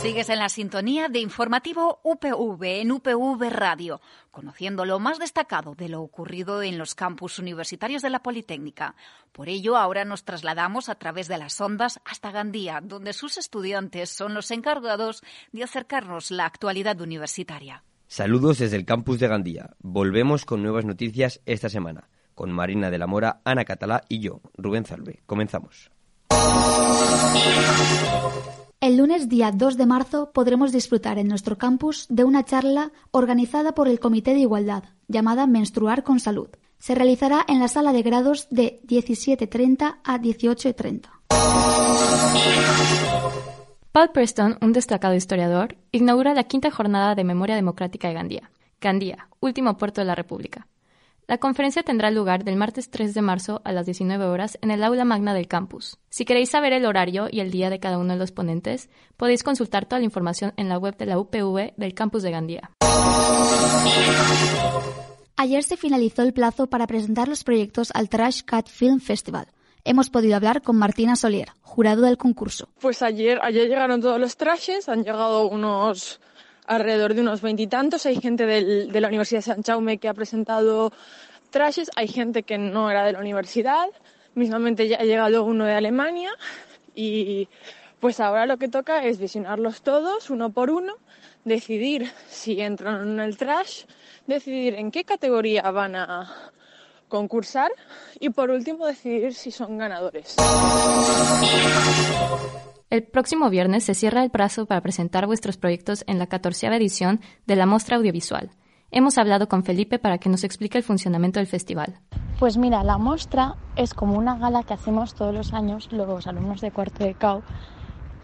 Sigues 0.00 0.30
en 0.30 0.38
la 0.38 0.48
sintonía 0.48 1.08
de 1.08 1.18
informativo 1.18 2.00
UPV 2.04 2.80
en 2.80 2.90
UPV 2.90 3.50
Radio, 3.50 4.00
conociendo 4.30 4.86
lo 4.86 4.98
más 4.98 5.18
destacado 5.18 5.74
de 5.74 5.90
lo 5.90 6.00
ocurrido 6.00 6.62
en 6.62 6.78
los 6.78 6.94
campus 6.94 7.38
universitarios 7.38 8.00
de 8.00 8.08
la 8.08 8.22
Politécnica. 8.22 8.94
Por 9.30 9.50
ello, 9.50 9.76
ahora 9.76 10.06
nos 10.06 10.24
trasladamos 10.24 10.88
a 10.88 10.94
través 10.94 11.28
de 11.28 11.36
las 11.36 11.60
ondas 11.60 12.00
hasta 12.06 12.30
Gandía, 12.30 12.80
donde 12.82 13.12
sus 13.12 13.36
estudiantes 13.36 14.08
son 14.08 14.32
los 14.32 14.50
encargados 14.50 15.22
de 15.52 15.64
acercarnos 15.64 16.30
la 16.30 16.46
actualidad 16.46 16.98
universitaria. 17.00 17.84
Saludos 18.06 18.58
desde 18.58 18.76
el 18.76 18.86
campus 18.86 19.20
de 19.20 19.28
Gandía. 19.28 19.70
Volvemos 19.80 20.46
con 20.46 20.62
nuevas 20.62 20.86
noticias 20.86 21.42
esta 21.44 21.68
semana, 21.68 22.08
con 22.34 22.50
Marina 22.50 22.90
de 22.90 22.98
la 22.98 23.06
Mora, 23.06 23.42
Ana 23.44 23.66
Catalá 23.66 24.02
y 24.08 24.20
yo, 24.20 24.40
Rubén 24.56 24.86
Salve. 24.86 25.22
Comenzamos. 25.26 25.90
El 28.82 28.96
lunes 28.96 29.28
día 29.28 29.52
2 29.52 29.76
de 29.76 29.84
marzo 29.84 30.30
podremos 30.32 30.72
disfrutar 30.72 31.18
en 31.18 31.28
nuestro 31.28 31.58
campus 31.58 32.06
de 32.08 32.24
una 32.24 32.46
charla 32.46 32.92
organizada 33.10 33.72
por 33.72 33.88
el 33.88 34.00
Comité 34.00 34.32
de 34.32 34.40
Igualdad, 34.40 34.84
llamada 35.06 35.46
Menstruar 35.46 36.02
con 36.02 36.18
Salud. 36.18 36.48
Se 36.78 36.94
realizará 36.94 37.44
en 37.46 37.60
la 37.60 37.68
sala 37.68 37.92
de 37.92 38.00
grados 38.00 38.48
de 38.48 38.80
17.30 38.86 39.98
a 40.02 40.18
18.30. 40.18 41.10
Paul 43.92 44.12
Preston, 44.14 44.56
un 44.62 44.72
destacado 44.72 45.14
historiador, 45.14 45.76
inaugura 45.92 46.32
la 46.32 46.44
quinta 46.44 46.70
jornada 46.70 47.14
de 47.14 47.24
Memoria 47.24 47.56
Democrática 47.56 48.08
de 48.08 48.14
Gandía. 48.14 48.50
Gandía, 48.80 49.28
último 49.40 49.76
puerto 49.76 50.00
de 50.00 50.06
la 50.06 50.14
República. 50.14 50.66
La 51.30 51.38
conferencia 51.38 51.84
tendrá 51.84 52.10
lugar 52.10 52.42
del 52.42 52.56
martes 52.56 52.90
3 52.90 53.14
de 53.14 53.22
marzo 53.22 53.62
a 53.62 53.70
las 53.70 53.86
19 53.86 54.24
horas 54.24 54.58
en 54.62 54.72
el 54.72 54.82
aula 54.82 55.04
magna 55.04 55.32
del 55.32 55.46
campus. 55.46 55.96
Si 56.08 56.24
queréis 56.24 56.50
saber 56.50 56.72
el 56.72 56.84
horario 56.84 57.28
y 57.30 57.38
el 57.38 57.52
día 57.52 57.70
de 57.70 57.78
cada 57.78 57.98
uno 57.98 58.14
de 58.14 58.18
los 58.18 58.32
ponentes, 58.32 58.90
podéis 59.16 59.44
consultar 59.44 59.86
toda 59.86 60.00
la 60.00 60.06
información 60.06 60.52
en 60.56 60.68
la 60.68 60.76
web 60.76 60.96
de 60.96 61.06
la 61.06 61.20
UPV 61.20 61.74
del 61.76 61.94
campus 61.94 62.24
de 62.24 62.32
Gandía. 62.32 62.72
Ayer 65.36 65.62
se 65.62 65.76
finalizó 65.76 66.22
el 66.22 66.32
plazo 66.32 66.66
para 66.66 66.88
presentar 66.88 67.28
los 67.28 67.44
proyectos 67.44 67.92
al 67.94 68.08
Trash 68.08 68.42
Cat 68.42 68.66
Film 68.66 68.98
Festival. 68.98 69.46
Hemos 69.84 70.10
podido 70.10 70.34
hablar 70.34 70.62
con 70.62 70.78
Martina 70.78 71.14
Solier, 71.14 71.52
jurado 71.62 72.02
del 72.02 72.16
concurso. 72.16 72.70
Pues 72.80 73.02
ayer, 73.02 73.38
ayer 73.40 73.68
llegaron 73.68 74.00
todos 74.00 74.18
los 74.18 74.36
trashes, 74.36 74.88
han 74.88 75.04
llegado 75.04 75.48
unos 75.48 76.20
alrededor 76.70 77.14
de 77.14 77.20
unos 77.20 77.42
veintitantos. 77.42 78.06
Hay 78.06 78.16
gente 78.20 78.46
del, 78.46 78.92
de 78.92 79.00
la 79.00 79.08
Universidad 79.08 79.40
de 79.40 79.42
San 79.42 79.62
Jaume 79.62 79.98
que 79.98 80.08
ha 80.08 80.14
presentado 80.14 80.92
trashes, 81.50 81.90
hay 81.96 82.06
gente 82.06 82.44
que 82.44 82.58
no 82.58 82.90
era 82.90 83.04
de 83.04 83.12
la 83.12 83.18
universidad, 83.18 83.88
mismamente 84.34 84.86
ya 84.86 84.98
ha 84.98 85.04
llegado 85.04 85.42
uno 85.42 85.64
de 85.64 85.74
Alemania 85.74 86.30
y 86.94 87.48
pues 87.98 88.20
ahora 88.20 88.46
lo 88.46 88.56
que 88.56 88.68
toca 88.68 89.04
es 89.04 89.18
visionarlos 89.18 89.82
todos 89.82 90.30
uno 90.30 90.50
por 90.50 90.70
uno, 90.70 90.94
decidir 91.44 92.08
si 92.28 92.60
entran 92.60 93.02
en 93.02 93.20
el 93.20 93.36
trash, 93.36 93.84
decidir 94.28 94.74
en 94.74 94.92
qué 94.92 95.02
categoría 95.02 95.68
van 95.72 95.96
a 95.96 96.52
concursar 97.08 97.72
y 98.20 98.30
por 98.30 98.50
último 98.50 98.86
decidir 98.86 99.34
si 99.34 99.50
son 99.50 99.76
ganadores. 99.76 100.36
El 102.90 103.04
próximo 103.04 103.50
viernes 103.50 103.84
se 103.84 103.94
cierra 103.94 104.24
el 104.24 104.30
plazo 104.30 104.66
para 104.66 104.80
presentar 104.80 105.24
vuestros 105.26 105.56
proyectos 105.56 106.02
en 106.08 106.18
la 106.18 106.26
catorceava 106.26 106.74
edición 106.74 107.20
de 107.46 107.54
la 107.54 107.64
Mostra 107.64 107.96
Audiovisual. 107.96 108.50
Hemos 108.90 109.16
hablado 109.16 109.48
con 109.48 109.62
Felipe 109.62 110.00
para 110.00 110.18
que 110.18 110.28
nos 110.28 110.42
explique 110.42 110.76
el 110.76 110.82
funcionamiento 110.82 111.38
del 111.38 111.46
festival. 111.46 112.00
Pues 112.40 112.56
mira, 112.56 112.82
la 112.82 112.98
Mostra 112.98 113.54
es 113.76 113.94
como 113.94 114.18
una 114.18 114.36
gala 114.38 114.64
que 114.64 114.74
hacemos 114.74 115.14
todos 115.14 115.32
los 115.32 115.52
años 115.52 115.92
los 115.92 116.26
alumnos 116.26 116.60
de 116.60 116.72
cuarto 116.72 117.04
de 117.04 117.14
CAU, 117.14 117.42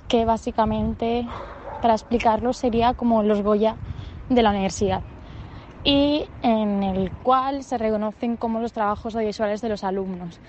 que 0.08 0.25
básicamente, 0.25 1.28
para 1.80 1.94
explicarlo, 1.94 2.52
sería 2.52 2.94
como 2.94 3.23
los 3.23 3.42
Goya 3.42 3.76
de 4.28 4.42
la 4.42 4.50
universidad 4.50 5.04
y 5.85 6.25
en 6.42 6.82
el 6.82 7.12
cual 7.12 7.62
se 7.62 7.78
reconocen 7.78 8.37
como 8.37 8.58
los 8.58 8.73
trabajos 8.73 9.14
audiovisuales 9.14 9.61
de 9.61 9.68
los 9.68 9.85
alumnos. 9.85 10.40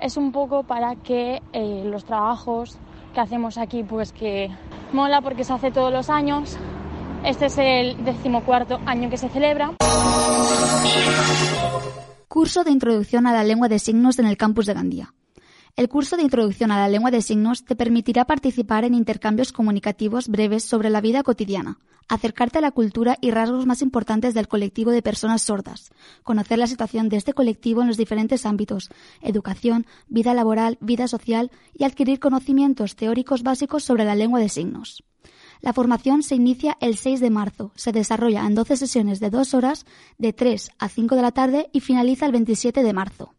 Es 0.00 0.16
un 0.16 0.30
poco 0.30 0.62
para 0.62 0.94
que 0.94 1.42
eh, 1.52 1.82
los 1.84 2.04
trabajos 2.04 2.78
que 3.14 3.20
hacemos 3.20 3.56
aquí, 3.56 3.82
pues 3.82 4.12
que 4.12 4.50
mola 4.92 5.22
porque 5.22 5.44
se 5.44 5.52
hace 5.52 5.70
todos 5.70 5.92
los 5.92 6.10
años. 6.10 6.58
Este 7.24 7.46
es 7.46 7.56
el 7.56 8.04
decimocuarto 8.04 8.80
año 8.84 9.08
que 9.08 9.16
se 9.16 9.30
celebra. 9.30 9.72
Curso 12.28 12.64
de 12.64 12.72
Introducción 12.72 13.26
a 13.26 13.32
la 13.32 13.44
Lengua 13.44 13.68
de 13.68 13.78
Signos 13.78 14.18
en 14.18 14.26
el 14.26 14.36
campus 14.36 14.66
de 14.66 14.74
Gandía. 14.74 15.14
El 15.76 15.88
curso 15.88 16.16
de 16.16 16.22
Introducción 16.22 16.70
a 16.70 16.78
la 16.78 16.88
Lengua 16.88 17.10
de 17.10 17.20
Signos 17.20 17.64
te 17.64 17.74
permitirá 17.74 18.26
participar 18.26 18.84
en 18.84 18.94
intercambios 18.94 19.50
comunicativos 19.50 20.28
breves 20.28 20.62
sobre 20.62 20.88
la 20.88 21.00
vida 21.00 21.24
cotidiana, 21.24 21.80
acercarte 22.06 22.58
a 22.58 22.60
la 22.60 22.70
cultura 22.70 23.18
y 23.20 23.32
rasgos 23.32 23.66
más 23.66 23.82
importantes 23.82 24.34
del 24.34 24.46
colectivo 24.46 24.92
de 24.92 25.02
personas 25.02 25.42
sordas, 25.42 25.90
conocer 26.22 26.60
la 26.60 26.68
situación 26.68 27.08
de 27.08 27.16
este 27.16 27.32
colectivo 27.32 27.82
en 27.82 27.88
los 27.88 27.96
diferentes 27.96 28.46
ámbitos, 28.46 28.88
educación, 29.20 29.84
vida 30.06 30.32
laboral, 30.32 30.78
vida 30.80 31.08
social 31.08 31.50
y 31.76 31.82
adquirir 31.82 32.20
conocimientos 32.20 32.94
teóricos 32.94 33.42
básicos 33.42 33.82
sobre 33.82 34.04
la 34.04 34.14
lengua 34.14 34.38
de 34.38 34.50
signos. 34.50 35.02
La 35.60 35.72
formación 35.72 36.22
se 36.22 36.36
inicia 36.36 36.78
el 36.80 36.96
6 36.96 37.18
de 37.18 37.30
marzo, 37.30 37.72
se 37.74 37.90
desarrolla 37.90 38.46
en 38.46 38.54
12 38.54 38.76
sesiones 38.76 39.18
de 39.18 39.30
dos 39.30 39.54
horas, 39.54 39.86
de 40.18 40.32
3 40.32 40.70
a 40.78 40.88
5 40.88 41.16
de 41.16 41.22
la 41.22 41.32
tarde 41.32 41.68
y 41.72 41.80
finaliza 41.80 42.26
el 42.26 42.32
27 42.32 42.84
de 42.84 42.92
marzo. 42.92 43.33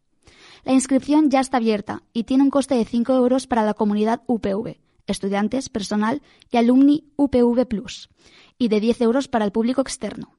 La 0.66 0.72
inscripción 0.72 1.30
ya 1.30 1.38
está 1.38 1.58
abierta 1.58 2.02
y 2.12 2.24
tiene 2.24 2.42
un 2.42 2.50
coste 2.50 2.74
de 2.74 2.84
5 2.84 3.12
euros 3.12 3.46
para 3.46 3.62
la 3.62 3.72
comunidad 3.72 4.22
UPV, 4.26 4.80
estudiantes, 5.06 5.68
personal 5.68 6.22
y 6.50 6.56
alumni 6.56 7.04
UPV 7.14 7.66
Plus, 7.68 8.10
y 8.58 8.66
de 8.66 8.80
10 8.80 9.02
euros 9.02 9.28
para 9.28 9.44
el 9.44 9.52
público 9.52 9.80
externo. 9.80 10.36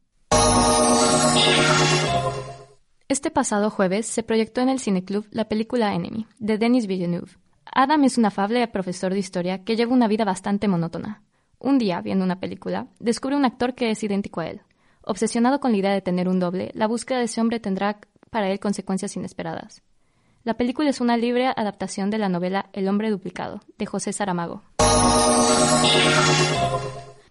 Este 3.07 3.31
pasado 3.31 3.69
jueves 3.69 4.05
se 4.05 4.21
proyectó 4.21 4.59
en 4.59 4.67
el 4.67 4.81
Cineclub 4.81 5.25
la 5.31 5.47
película 5.47 5.95
Enemy, 5.95 6.27
de 6.39 6.57
Denis 6.57 6.87
Villeneuve. 6.87 7.31
Adam 7.63 8.03
es 8.03 8.17
un 8.17 8.25
afable 8.25 8.67
profesor 8.67 9.13
de 9.13 9.19
historia 9.19 9.63
que 9.63 9.77
lleva 9.77 9.93
una 9.93 10.09
vida 10.09 10.25
bastante 10.25 10.67
monótona. 10.67 11.23
Un 11.57 11.77
día, 11.77 12.01
viendo 12.01 12.25
una 12.25 12.41
película, 12.41 12.87
descubre 12.99 13.37
un 13.37 13.45
actor 13.45 13.75
que 13.75 13.91
es 13.91 14.03
idéntico 14.03 14.41
a 14.41 14.47
él. 14.47 14.59
Obsesionado 15.03 15.61
con 15.61 15.71
la 15.71 15.77
idea 15.77 15.93
de 15.93 16.01
tener 16.01 16.27
un 16.27 16.41
doble, 16.41 16.71
la 16.73 16.87
búsqueda 16.87 17.19
de 17.19 17.25
ese 17.25 17.39
hombre 17.39 17.61
tendrá 17.61 18.01
para 18.29 18.51
él 18.51 18.59
consecuencias 18.59 19.15
inesperadas. 19.15 19.83
La 20.47 20.53
película 20.53 20.89
es 20.89 21.01
una 21.01 21.17
libre 21.17 21.47
adaptación 21.47 22.09
de 22.09 22.17
la 22.17 22.29
novela 22.29 22.69
El 22.71 22.87
hombre 22.87 23.09
duplicado, 23.09 23.59
de 23.77 23.85
José 23.85 24.13
Saramago. 24.13 24.63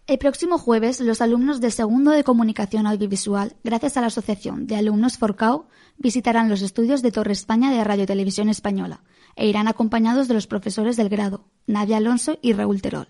El 0.07 0.19
próximo 0.19 0.59
jueves, 0.59 1.01
los 1.01 1.23
alumnos 1.23 1.63
de 1.63 1.71
segundo 1.71 2.11
de 2.11 2.25
comunicación 2.25 2.87
audiovisual, 2.87 3.57
gracias 3.65 3.97
a 3.97 4.03
la 4.03 4.09
Asociación 4.09 4.67
de 4.67 4.77
Alumnos 4.77 5.17
Forcau, 5.17 5.67
visitarán 5.97 6.51
los 6.51 6.61
estudios 6.61 7.01
de 7.01 7.11
Torre 7.11 7.33
España 7.33 7.71
de 7.71 7.83
Radio 7.85 8.05
Televisión 8.05 8.51
Española 8.51 9.03
e 9.35 9.47
irán 9.47 9.67
acompañados 9.67 10.29
de 10.29 10.35
los 10.35 10.47
profesores 10.47 10.99
del 10.99 11.09
grado, 11.09 11.47
Nadia 11.67 11.97
Alonso 11.97 12.39
y 12.43 12.53
Raúl 12.53 12.83
Terol. 12.83 13.09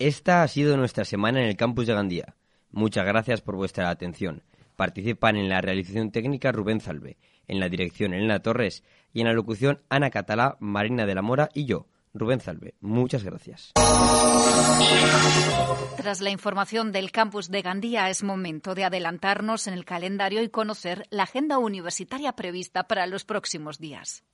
Esta 0.00 0.42
ha 0.42 0.48
sido 0.48 0.76
nuestra 0.76 1.04
semana 1.04 1.40
en 1.40 1.46
el 1.46 1.56
campus 1.56 1.86
de 1.86 1.94
Gandía. 1.94 2.34
Muchas 2.72 3.06
gracias 3.06 3.42
por 3.42 3.54
vuestra 3.54 3.90
atención. 3.90 4.42
Participan 4.80 5.36
en 5.36 5.50
la 5.50 5.60
realización 5.60 6.10
técnica 6.10 6.52
Rubén 6.52 6.80
Zalbe, 6.80 7.18
en 7.46 7.60
la 7.60 7.68
dirección 7.68 8.14
Elena 8.14 8.40
Torres 8.40 8.82
y 9.12 9.20
en 9.20 9.26
la 9.26 9.34
locución 9.34 9.82
Ana 9.90 10.08
Catalá, 10.08 10.56
Marina 10.58 11.04
de 11.04 11.14
la 11.14 11.20
Mora 11.20 11.50
y 11.52 11.66
yo, 11.66 11.86
Rubén 12.14 12.40
Zalbe. 12.40 12.76
Muchas 12.80 13.22
gracias. 13.22 13.72
Tras 15.98 16.22
la 16.22 16.30
información 16.30 16.92
del 16.92 17.12
campus 17.12 17.50
de 17.50 17.60
Gandía, 17.60 18.08
es 18.08 18.22
momento 18.22 18.74
de 18.74 18.84
adelantarnos 18.84 19.66
en 19.66 19.74
el 19.74 19.84
calendario 19.84 20.42
y 20.42 20.48
conocer 20.48 21.06
la 21.10 21.24
agenda 21.24 21.58
universitaria 21.58 22.32
prevista 22.32 22.84
para 22.84 23.06
los 23.06 23.26
próximos 23.26 23.80
días. 23.80 24.24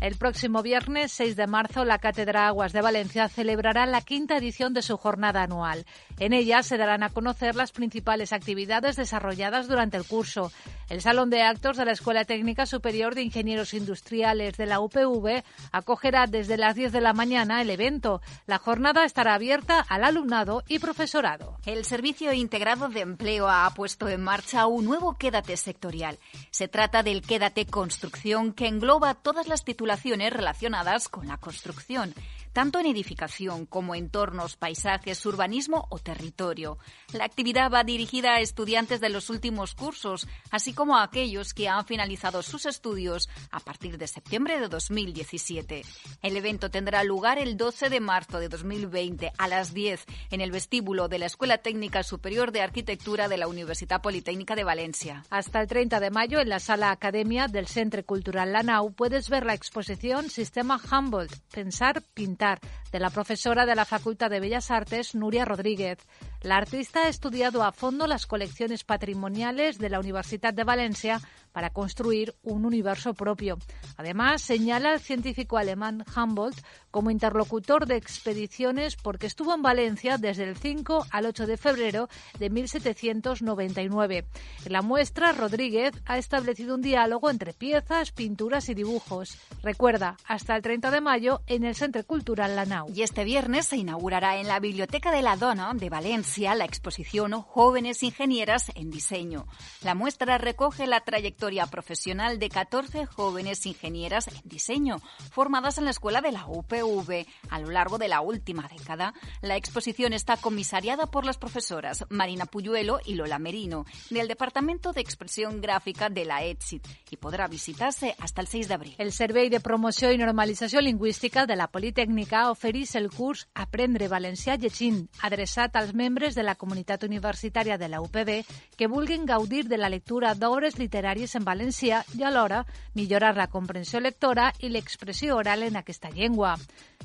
El 0.00 0.16
próximo 0.16 0.62
viernes 0.62 1.12
6 1.12 1.36
de 1.36 1.46
marzo, 1.46 1.84
la 1.84 1.98
Cátedra 1.98 2.46
Aguas 2.46 2.72
de 2.72 2.80
Valencia 2.80 3.28
celebrará 3.28 3.84
la 3.84 4.00
quinta 4.00 4.38
edición 4.38 4.72
de 4.72 4.80
su 4.80 4.96
jornada 4.96 5.42
anual. 5.42 5.84
En 6.18 6.32
ella 6.32 6.62
se 6.62 6.78
darán 6.78 7.02
a 7.02 7.10
conocer 7.10 7.54
las 7.54 7.70
principales 7.70 8.32
actividades 8.32 8.96
desarrolladas 8.96 9.68
durante 9.68 9.98
el 9.98 10.06
curso. 10.06 10.52
El 10.88 11.02
Salón 11.02 11.28
de 11.28 11.42
Actos 11.42 11.76
de 11.76 11.84
la 11.84 11.92
Escuela 11.92 12.24
Técnica 12.24 12.64
Superior 12.64 13.14
de 13.14 13.22
Ingenieros 13.22 13.74
Industriales 13.74 14.56
de 14.56 14.64
la 14.64 14.80
UPV 14.80 15.44
acogerá 15.70 16.26
desde 16.26 16.56
las 16.56 16.74
10 16.74 16.92
de 16.92 17.00
la 17.02 17.12
mañana 17.12 17.60
el 17.60 17.68
evento. 17.68 18.22
La 18.46 18.56
jornada 18.56 19.04
estará 19.04 19.34
abierta 19.34 19.80
al 19.80 20.04
alumnado 20.04 20.64
y 20.66 20.78
profesorado. 20.78 21.58
El 21.66 21.84
Servicio 21.84 22.32
Integrado 22.32 22.88
de 22.88 23.00
Empleo 23.00 23.50
ha 23.50 23.70
puesto 23.74 24.08
en 24.08 24.22
marcha 24.22 24.66
un 24.66 24.86
nuevo 24.86 25.18
Quédate 25.18 25.58
sectorial. 25.58 26.18
Se 26.50 26.68
trata 26.68 27.02
del 27.02 27.20
Quédate 27.20 27.66
Construcción 27.66 28.54
que 28.54 28.66
engloba 28.66 29.14
todas 29.14 29.46
las 29.46 29.62
titulaciones 29.62 29.89
relacionadas 30.30 31.08
con 31.08 31.28
la 31.28 31.36
construcción, 31.38 32.14
tanto 32.52 32.78
en 32.78 32.86
edificación 32.86 33.66
como 33.66 33.94
entornos, 33.94 34.56
paisajes, 34.56 35.24
urbanismo 35.26 35.86
o 35.90 35.98
territorio. 35.98 36.78
La 37.12 37.24
actividad 37.24 37.70
va 37.70 37.84
dirigida 37.84 38.34
a 38.34 38.40
estudiantes 38.40 39.00
de 39.00 39.08
los 39.08 39.30
últimos 39.30 39.74
cursos, 39.74 40.26
así 40.50 40.72
como 40.72 40.96
a 40.96 41.02
aquellos 41.02 41.54
que 41.54 41.68
han 41.68 41.86
finalizado 41.86 42.42
sus 42.42 42.66
estudios 42.66 43.28
a 43.50 43.60
partir 43.60 43.98
de 43.98 44.06
septiembre 44.06 44.60
de 44.60 44.68
2017. 44.68 45.82
El 46.22 46.36
evento 46.36 46.70
tendrá 46.70 47.04
lugar 47.04 47.38
el 47.38 47.56
12 47.56 47.88
de 47.88 48.00
marzo 48.00 48.38
de 48.38 48.48
2020 48.48 49.32
a 49.36 49.48
las 49.48 49.72
10 49.72 50.04
en 50.30 50.40
el 50.40 50.50
vestíbulo 50.50 51.08
de 51.08 51.18
la 51.18 51.26
Escuela 51.26 51.58
Técnica 51.58 52.02
Superior 52.02 52.52
de 52.52 52.62
Arquitectura 52.62 53.28
de 53.28 53.36
la 53.36 53.48
Universidad 53.48 54.02
Politécnica 54.02 54.54
de 54.54 54.64
Valencia. 54.64 55.24
Hasta 55.30 55.60
el 55.60 55.68
30 55.68 56.00
de 56.00 56.10
mayo 56.10 56.40
en 56.40 56.48
la 56.48 56.58
Sala 56.58 56.90
Academia 56.90 57.46
del 57.46 57.66
Centre 57.66 58.04
Cultural 58.04 58.52
Lanau 58.52 58.92
puedes 58.92 59.28
ver 59.28 59.46
la 59.46 59.54
exposición 59.54 60.30
Sistema 60.30 60.80
Humboldt, 60.90 61.34
Pensar, 61.52 62.02
Pintar, 62.14 62.39
de 62.40 63.00
la 63.00 63.10
profesora 63.10 63.66
de 63.66 63.74
la 63.74 63.84
Facultad 63.84 64.30
de 64.30 64.40
Bellas 64.40 64.70
Artes, 64.70 65.14
Nuria 65.14 65.44
Rodríguez. 65.44 65.98
La 66.40 66.56
artista 66.56 67.02
ha 67.02 67.08
estudiado 67.08 67.62
a 67.62 67.72
fondo 67.72 68.06
las 68.06 68.26
colecciones 68.26 68.82
patrimoniales 68.82 69.78
de 69.78 69.90
la 69.90 70.00
Universidad 70.00 70.54
de 70.54 70.64
Valencia 70.64 71.20
para 71.52 71.70
construir 71.70 72.34
un 72.42 72.64
universo 72.64 73.14
propio. 73.14 73.58
Además, 73.96 74.42
señala 74.42 74.92
al 74.92 75.00
científico 75.00 75.58
alemán 75.58 76.04
Humboldt 76.16 76.62
como 76.90 77.10
interlocutor 77.10 77.86
de 77.86 77.96
expediciones 77.96 78.96
porque 78.96 79.26
estuvo 79.26 79.54
en 79.54 79.62
Valencia 79.62 80.18
desde 80.18 80.44
el 80.44 80.56
5 80.56 81.06
al 81.10 81.26
8 81.26 81.46
de 81.46 81.56
febrero 81.56 82.08
de 82.38 82.50
1799. 82.50 84.26
En 84.64 84.72
la 84.72 84.82
muestra, 84.82 85.32
Rodríguez 85.32 85.92
ha 86.06 86.18
establecido 86.18 86.74
un 86.74 86.82
diálogo 86.82 87.30
entre 87.30 87.52
piezas, 87.52 88.12
pinturas 88.12 88.68
y 88.68 88.74
dibujos. 88.74 89.38
Recuerda, 89.62 90.16
hasta 90.26 90.56
el 90.56 90.62
30 90.62 90.90
de 90.90 91.00
mayo 91.00 91.40
en 91.46 91.64
el 91.64 91.74
Centro 91.74 92.04
Cultural 92.04 92.56
Lanau. 92.56 92.88
Y 92.94 93.02
este 93.02 93.24
viernes 93.24 93.66
se 93.66 93.76
inaugurará 93.76 94.38
en 94.38 94.46
la 94.46 94.60
Biblioteca 94.60 95.10
de 95.10 95.22
la 95.22 95.36
Dona 95.36 95.72
de 95.74 95.90
Valencia 95.90 96.54
la 96.54 96.64
exposición 96.64 97.32
Jóvenes 97.42 98.02
Ingenieras 98.02 98.70
en 98.74 98.90
Diseño. 98.90 99.46
La 99.82 99.94
muestra 99.94 100.38
recoge 100.38 100.86
la 100.86 101.00
trayectoria 101.00 101.39
profesional 101.70 102.38
de 102.38 102.48
14 102.50 103.06
jóvenes 103.06 103.64
ingenieras 103.64 104.28
en 104.28 104.40
diseño, 104.44 105.00
formadas 105.30 105.78
en 105.78 105.84
la 105.84 105.90
escuela 105.90 106.20
de 106.20 106.32
la 106.32 106.46
UPV 106.46 107.26
a 107.48 107.58
lo 107.58 107.70
largo 107.70 107.98
de 107.98 108.08
la 108.08 108.20
última 108.20 108.68
década. 108.68 109.14
La 109.40 109.56
exposición 109.56 110.12
está 110.12 110.36
comisariada 110.36 111.06
por 111.06 111.24
las 111.24 111.38
profesoras 111.38 112.04
Marina 112.10 112.44
Puyuelo 112.44 113.00
y 113.04 113.14
Lola 113.14 113.38
Merino, 113.38 113.86
del 114.10 114.28
Departamento 114.28 114.92
de 114.92 115.00
Expresión 115.00 115.60
Gráfica 115.62 116.10
de 116.10 116.26
la 116.26 116.44
ETSIT, 116.44 116.86
y 117.10 117.16
podrà 117.16 117.48
visitar-se 117.48 118.14
hasta 118.18 118.42
el 118.42 118.46
6 118.46 118.68
d'abril. 118.68 118.94
El 118.98 119.12
Servei 119.12 119.48
de 119.48 119.60
Promoció 119.60 120.12
i 120.12 120.18
Normalització 120.18 120.80
Lingüística 120.80 121.46
de 121.46 121.56
la 121.56 121.70
Politècnica 121.72 122.50
ofereix 122.50 122.94
el 122.96 123.08
curs 123.10 123.48
Aprendre 123.54 124.08
Valencià 124.08 124.58
llegint, 124.60 125.06
adreçat 125.22 125.76
als 125.76 125.94
membres 125.94 126.34
de 126.34 126.44
la 126.44 126.54
comunitat 126.54 127.04
universitària 127.04 127.78
de 127.78 127.88
la 127.88 128.02
UPB 128.04 128.44
que 128.76 128.88
vulguin 128.88 129.24
gaudir 129.24 129.66
de 129.68 129.78
la 129.78 129.88
lectura 129.88 130.34
d'obres 130.34 130.76
literàries 130.78 131.29
en 131.34 131.44
valencià 131.44 132.02
i 132.18 132.24
alhora 132.24 132.64
millorar 132.94 133.36
la 133.36 133.48
comprensió 133.52 134.00
lectora 134.00 134.50
i 134.60 134.70
l'expressió 134.70 135.36
oral 135.36 135.62
en 135.62 135.76
aquesta 135.80 136.10
llengua. 136.10 136.56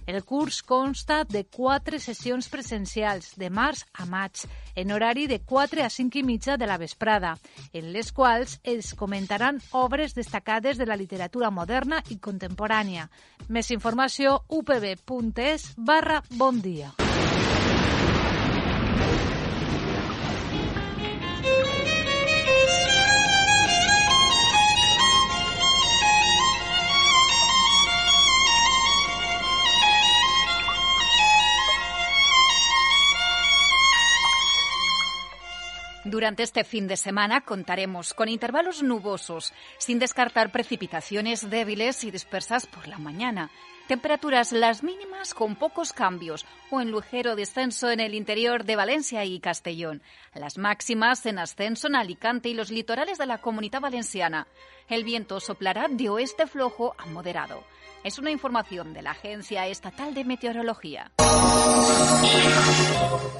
El 0.05 0.21
curs 0.23 0.61
consta 0.61 1.23
de 1.23 1.45
quatre 1.45 1.99
sessions 1.99 2.49
presencials, 2.53 3.33
de 3.41 3.49
març 3.49 3.85
a 3.93 4.05
maig, 4.05 4.43
en 4.75 4.91
horari 4.93 5.25
de 5.27 5.39
4 5.41 5.81
a 5.83 5.89
5 5.89 6.19
i 6.19 6.23
mitja 6.23 6.57
de 6.57 6.67
la 6.69 6.77
vesprada, 6.77 7.35
en 7.73 7.91
les 7.93 8.11
quals 8.11 8.59
es 8.63 8.93
comentaran 8.93 9.61
obres 9.71 10.13
destacades 10.13 10.77
de 10.77 10.85
la 10.85 10.99
literatura 10.99 11.49
moderna 11.49 12.03
i 12.09 12.19
contemporània. 12.19 13.09
Més 13.49 13.71
informació 13.71 14.41
upb.es 14.49 15.73
barra 15.77 16.21
bon 16.37 16.61
dia. 16.61 16.93
Durante 36.25 36.41
este 36.41 36.63
fin 36.63 36.87
de 36.87 36.97
semana 36.97 37.41
contaremos 37.41 38.15
con 38.15 38.29
intervalos 38.29 38.81
nubosos, 38.81 39.53
sin 39.77 39.99
descartar 39.99 40.51
precipitaciones 40.51 41.51
débiles 41.51 42.03
y 42.03 42.09
dispersas 42.09 42.65
por 42.65 42.87
la 42.87 42.97
mañana. 42.97 43.51
Temperaturas 43.87 44.51
las 44.51 44.81
mínimas 44.81 45.35
con 45.35 45.55
pocos 45.55 45.93
cambios 45.93 46.43
o 46.71 46.81
en 46.81 46.91
ligero 46.91 47.35
descenso 47.35 47.91
en 47.91 47.99
el 47.99 48.15
interior 48.15 48.63
de 48.63 48.75
Valencia 48.75 49.23
y 49.23 49.39
Castellón. 49.39 50.01
Las 50.33 50.57
máximas 50.57 51.23
en 51.27 51.37
ascenso 51.37 51.89
en 51.89 51.95
Alicante 51.95 52.49
y 52.49 52.55
los 52.55 52.71
litorales 52.71 53.19
de 53.19 53.27
la 53.27 53.37
comunidad 53.37 53.81
valenciana. 53.81 54.47
El 54.89 55.03
viento 55.03 55.39
soplará 55.39 55.89
de 55.89 56.09
oeste 56.09 56.47
flojo 56.47 56.95
a 56.97 57.05
moderado. 57.05 57.63
Es 58.05 58.19
una 58.19 58.29
información 58.29 58.93
de 58.93 59.01
la 59.01 59.11
Agencia 59.11 59.65
Estatal 59.65 60.13
de 60.13 60.23
Meteorología. 60.23 61.11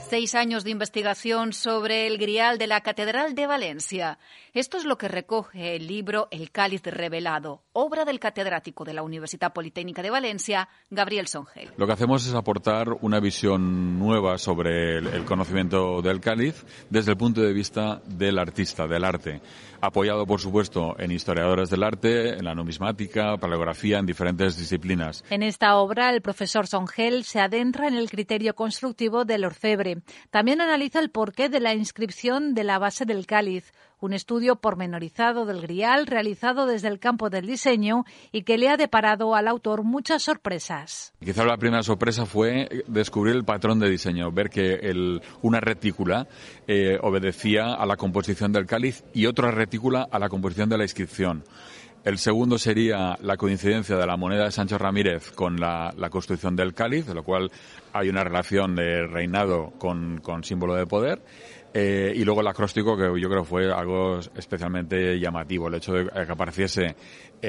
Seis 0.10 0.34
años 0.34 0.64
de 0.64 0.72
investigación 0.72 1.54
sobre 1.54 2.08
el 2.08 2.18
grial 2.18 2.58
de 2.58 2.66
la 2.66 2.82
Catedral 2.82 3.36
de 3.36 3.46
Valencia. 3.46 4.18
Esto 4.56 4.78
es 4.78 4.86
lo 4.86 4.98
que 4.98 5.08
recoge 5.08 5.76
el 5.76 5.86
libro 5.86 6.28
El 6.32 6.50
Cáliz 6.50 6.82
Revelado, 6.84 7.62
obra 7.74 8.06
del 8.06 8.20
catedrático 8.20 8.86
de 8.86 8.94
la 8.94 9.04
Universidad 9.04 9.54
Politécnica 9.54 10.02
de 10.02 10.10
Valencia, 10.10 10.68
Gabriel 10.90 11.28
Songel. 11.28 11.70
Lo 11.78 11.86
que 11.86 11.94
hacemos 11.94 12.26
es 12.26 12.34
aportar 12.34 12.88
una 13.02 13.20
visión 13.20 14.00
nueva 14.00 14.40
sobre 14.40 14.98
el, 14.98 15.26
conocimiento 15.26 16.02
del 16.02 16.20
cáliz 16.22 16.66
desde 16.90 17.12
el 17.12 17.18
punto 17.18 17.42
de 17.42 17.54
vista 17.54 18.02
del 18.08 18.40
artista, 18.40 18.88
del 18.88 19.04
arte 19.04 19.42
apoyado 19.82 20.26
por 20.26 20.40
supuesto 20.40 20.96
en 21.00 21.12
historiadores 21.12 21.70
del 21.70 21.84
arte, 21.84 22.38
en 22.38 22.46
la 22.46 22.56
numismática, 22.56 23.38
paleografía, 23.38 24.00
en 24.00 24.06
diferentes 24.06 24.55
disciplinas. 24.58 25.24
En 25.30 25.44
esta 25.44 25.76
obra, 25.78 26.10
el 26.10 26.22
profesor 26.22 26.68
Songel 26.68 27.24
se 27.24 27.40
adentra 27.40 27.88
en 27.88 27.96
el 27.96 28.10
criterio 28.10 28.56
constructivo 28.56 29.26
del 29.26 29.46
orfebre. 29.46 30.02
También 30.30 30.62
analiza 30.62 31.00
el 31.00 31.10
porqué 31.10 31.50
de 31.50 31.60
la 31.60 31.74
inscripción 31.74 32.54
de 32.54 32.64
la 32.64 32.80
base 32.80 33.06
del 33.06 33.26
cáliz, 33.26 33.74
un 34.00 34.14
estudio 34.14 34.58
pormenorizado 34.58 35.46
del 35.46 35.62
grial 35.62 36.06
realizado 36.06 36.66
desde 36.66 36.88
el 36.88 37.00
campo 37.00 37.30
del 37.30 37.48
diseño 37.48 38.04
y 38.32 38.44
que 38.44 38.58
le 38.58 38.70
ha 38.70 38.78
deparado 38.78 39.36
al 39.36 39.48
autor 39.48 39.84
muchas 39.84 40.24
sorpresas. 40.24 41.14
Quizá 41.24 41.46
la 41.46 41.58
primera 41.58 41.84
sorpresa 41.84 42.26
fue 42.26 42.70
descubrir 42.88 43.36
el 43.36 43.46
patrón 43.46 43.80
de 43.80 43.90
diseño, 43.90 44.32
ver 44.32 44.50
que 44.50 45.20
una 45.42 45.60
retícula 45.60 46.28
eh, 46.68 46.98
obedecía 47.02 47.74
a 47.74 47.86
la 47.86 47.98
composición 47.98 48.52
del 48.52 48.66
cáliz 48.66 49.04
y 49.14 49.26
otra 49.26 49.52
retícula 49.52 50.08
a 50.10 50.20
la 50.20 50.30
composición 50.30 50.70
de 50.70 50.78
la 50.78 50.84
inscripción. 50.84 51.44
El 52.06 52.20
segundo 52.20 52.60
sería 52.60 53.18
la 53.24 53.36
coincidencia 53.36 53.98
de 53.98 54.06
la 54.06 54.16
moneda 54.16 54.46
de 54.46 54.52
Sancho 54.52 54.78
Ramírez 54.78 55.32
con 55.32 55.60
la, 55.60 55.92
construcción 56.12 56.56
del 56.56 56.76
cáliz, 56.76 57.08
de 57.08 57.16
lo 57.16 57.24
cual 57.24 57.50
hay 57.94 58.10
una 58.10 58.24
relación 58.24 58.76
de 58.76 59.08
reinado 59.08 59.74
con, 59.80 60.20
con 60.22 60.44
símbolo 60.44 60.76
de 60.76 60.86
poder. 60.86 61.24
Eh, 61.74 62.14
y 62.16 62.24
luego 62.24 62.42
el 62.42 62.48
acróstico, 62.48 62.96
que 62.96 63.20
yo 63.20 63.28
creo 63.28 63.44
fue 63.44 63.74
algo 63.74 64.20
especialmente 64.36 65.20
llamativo, 65.20 65.68
el 65.68 65.74
hecho 65.74 65.94
de 65.94 66.06
que 66.06 66.32
apareciese 66.32 66.96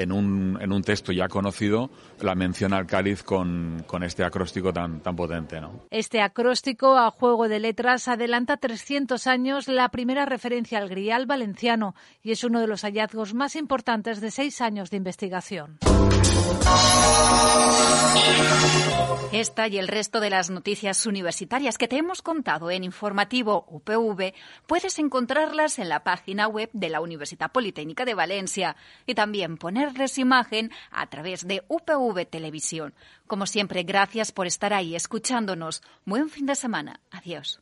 en 0.01 0.11
un, 0.11 0.57
en 0.61 0.71
un 0.71 0.81
texto 0.83 1.11
ya 1.11 1.27
conocido 1.27 1.89
la 2.21 2.35
mención 2.35 2.73
al 2.73 2.85
cáliz 2.85 3.23
con, 3.23 3.83
con 3.87 4.03
este 4.03 4.23
acróstico 4.23 4.73
tan, 4.73 5.01
tan 5.01 5.15
potente. 5.15 5.59
¿no? 5.59 5.85
Este 5.91 6.21
acróstico 6.21 6.97
a 6.97 7.11
juego 7.11 7.47
de 7.47 7.59
letras 7.59 8.07
adelanta 8.07 8.57
300 8.57 9.27
años 9.27 9.67
la 9.67 9.89
primera 9.89 10.25
referencia 10.25 10.79
al 10.79 10.89
grial 10.89 11.25
valenciano 11.25 11.95
y 12.21 12.31
es 12.31 12.43
uno 12.43 12.61
de 12.61 12.67
los 12.67 12.81
hallazgos 12.81 13.33
más 13.33 13.55
importantes 13.55 14.21
de 14.21 14.31
seis 14.31 14.61
años 14.61 14.89
de 14.89 14.97
investigación. 14.97 15.79
Esta 19.31 19.67
y 19.67 19.77
el 19.77 19.87
resto 19.87 20.19
de 20.19 20.29
las 20.29 20.49
noticias 20.49 21.05
universitarias 21.05 21.77
que 21.77 21.87
te 21.87 21.97
hemos 21.97 22.21
contado 22.21 22.71
en 22.71 22.83
informativo 22.83 23.65
UPV 23.69 24.33
puedes 24.65 24.99
encontrarlas 24.99 25.79
en 25.79 25.89
la 25.89 26.03
página 26.03 26.47
web 26.47 26.69
de 26.73 26.89
la 26.89 27.01
Universidad 27.01 27.51
Politécnica 27.51 28.05
de 28.05 28.13
Valencia 28.13 28.75
y 29.05 29.15
también 29.15 29.57
ponerles 29.87 30.17
imagen 30.17 30.71
a 30.91 31.07
través 31.07 31.47
de 31.47 31.63
UPV 31.69 32.25
Televisión. 32.25 32.93
Como 33.25 33.45
siempre, 33.45 33.83
gracias 33.83 34.33
por 34.33 34.45
estar 34.45 34.73
ahí 34.73 34.95
escuchándonos. 34.95 35.81
Buen 36.03 36.29
fin 36.29 36.45
de 36.45 36.55
semana. 36.55 36.99
Adiós. 37.09 37.61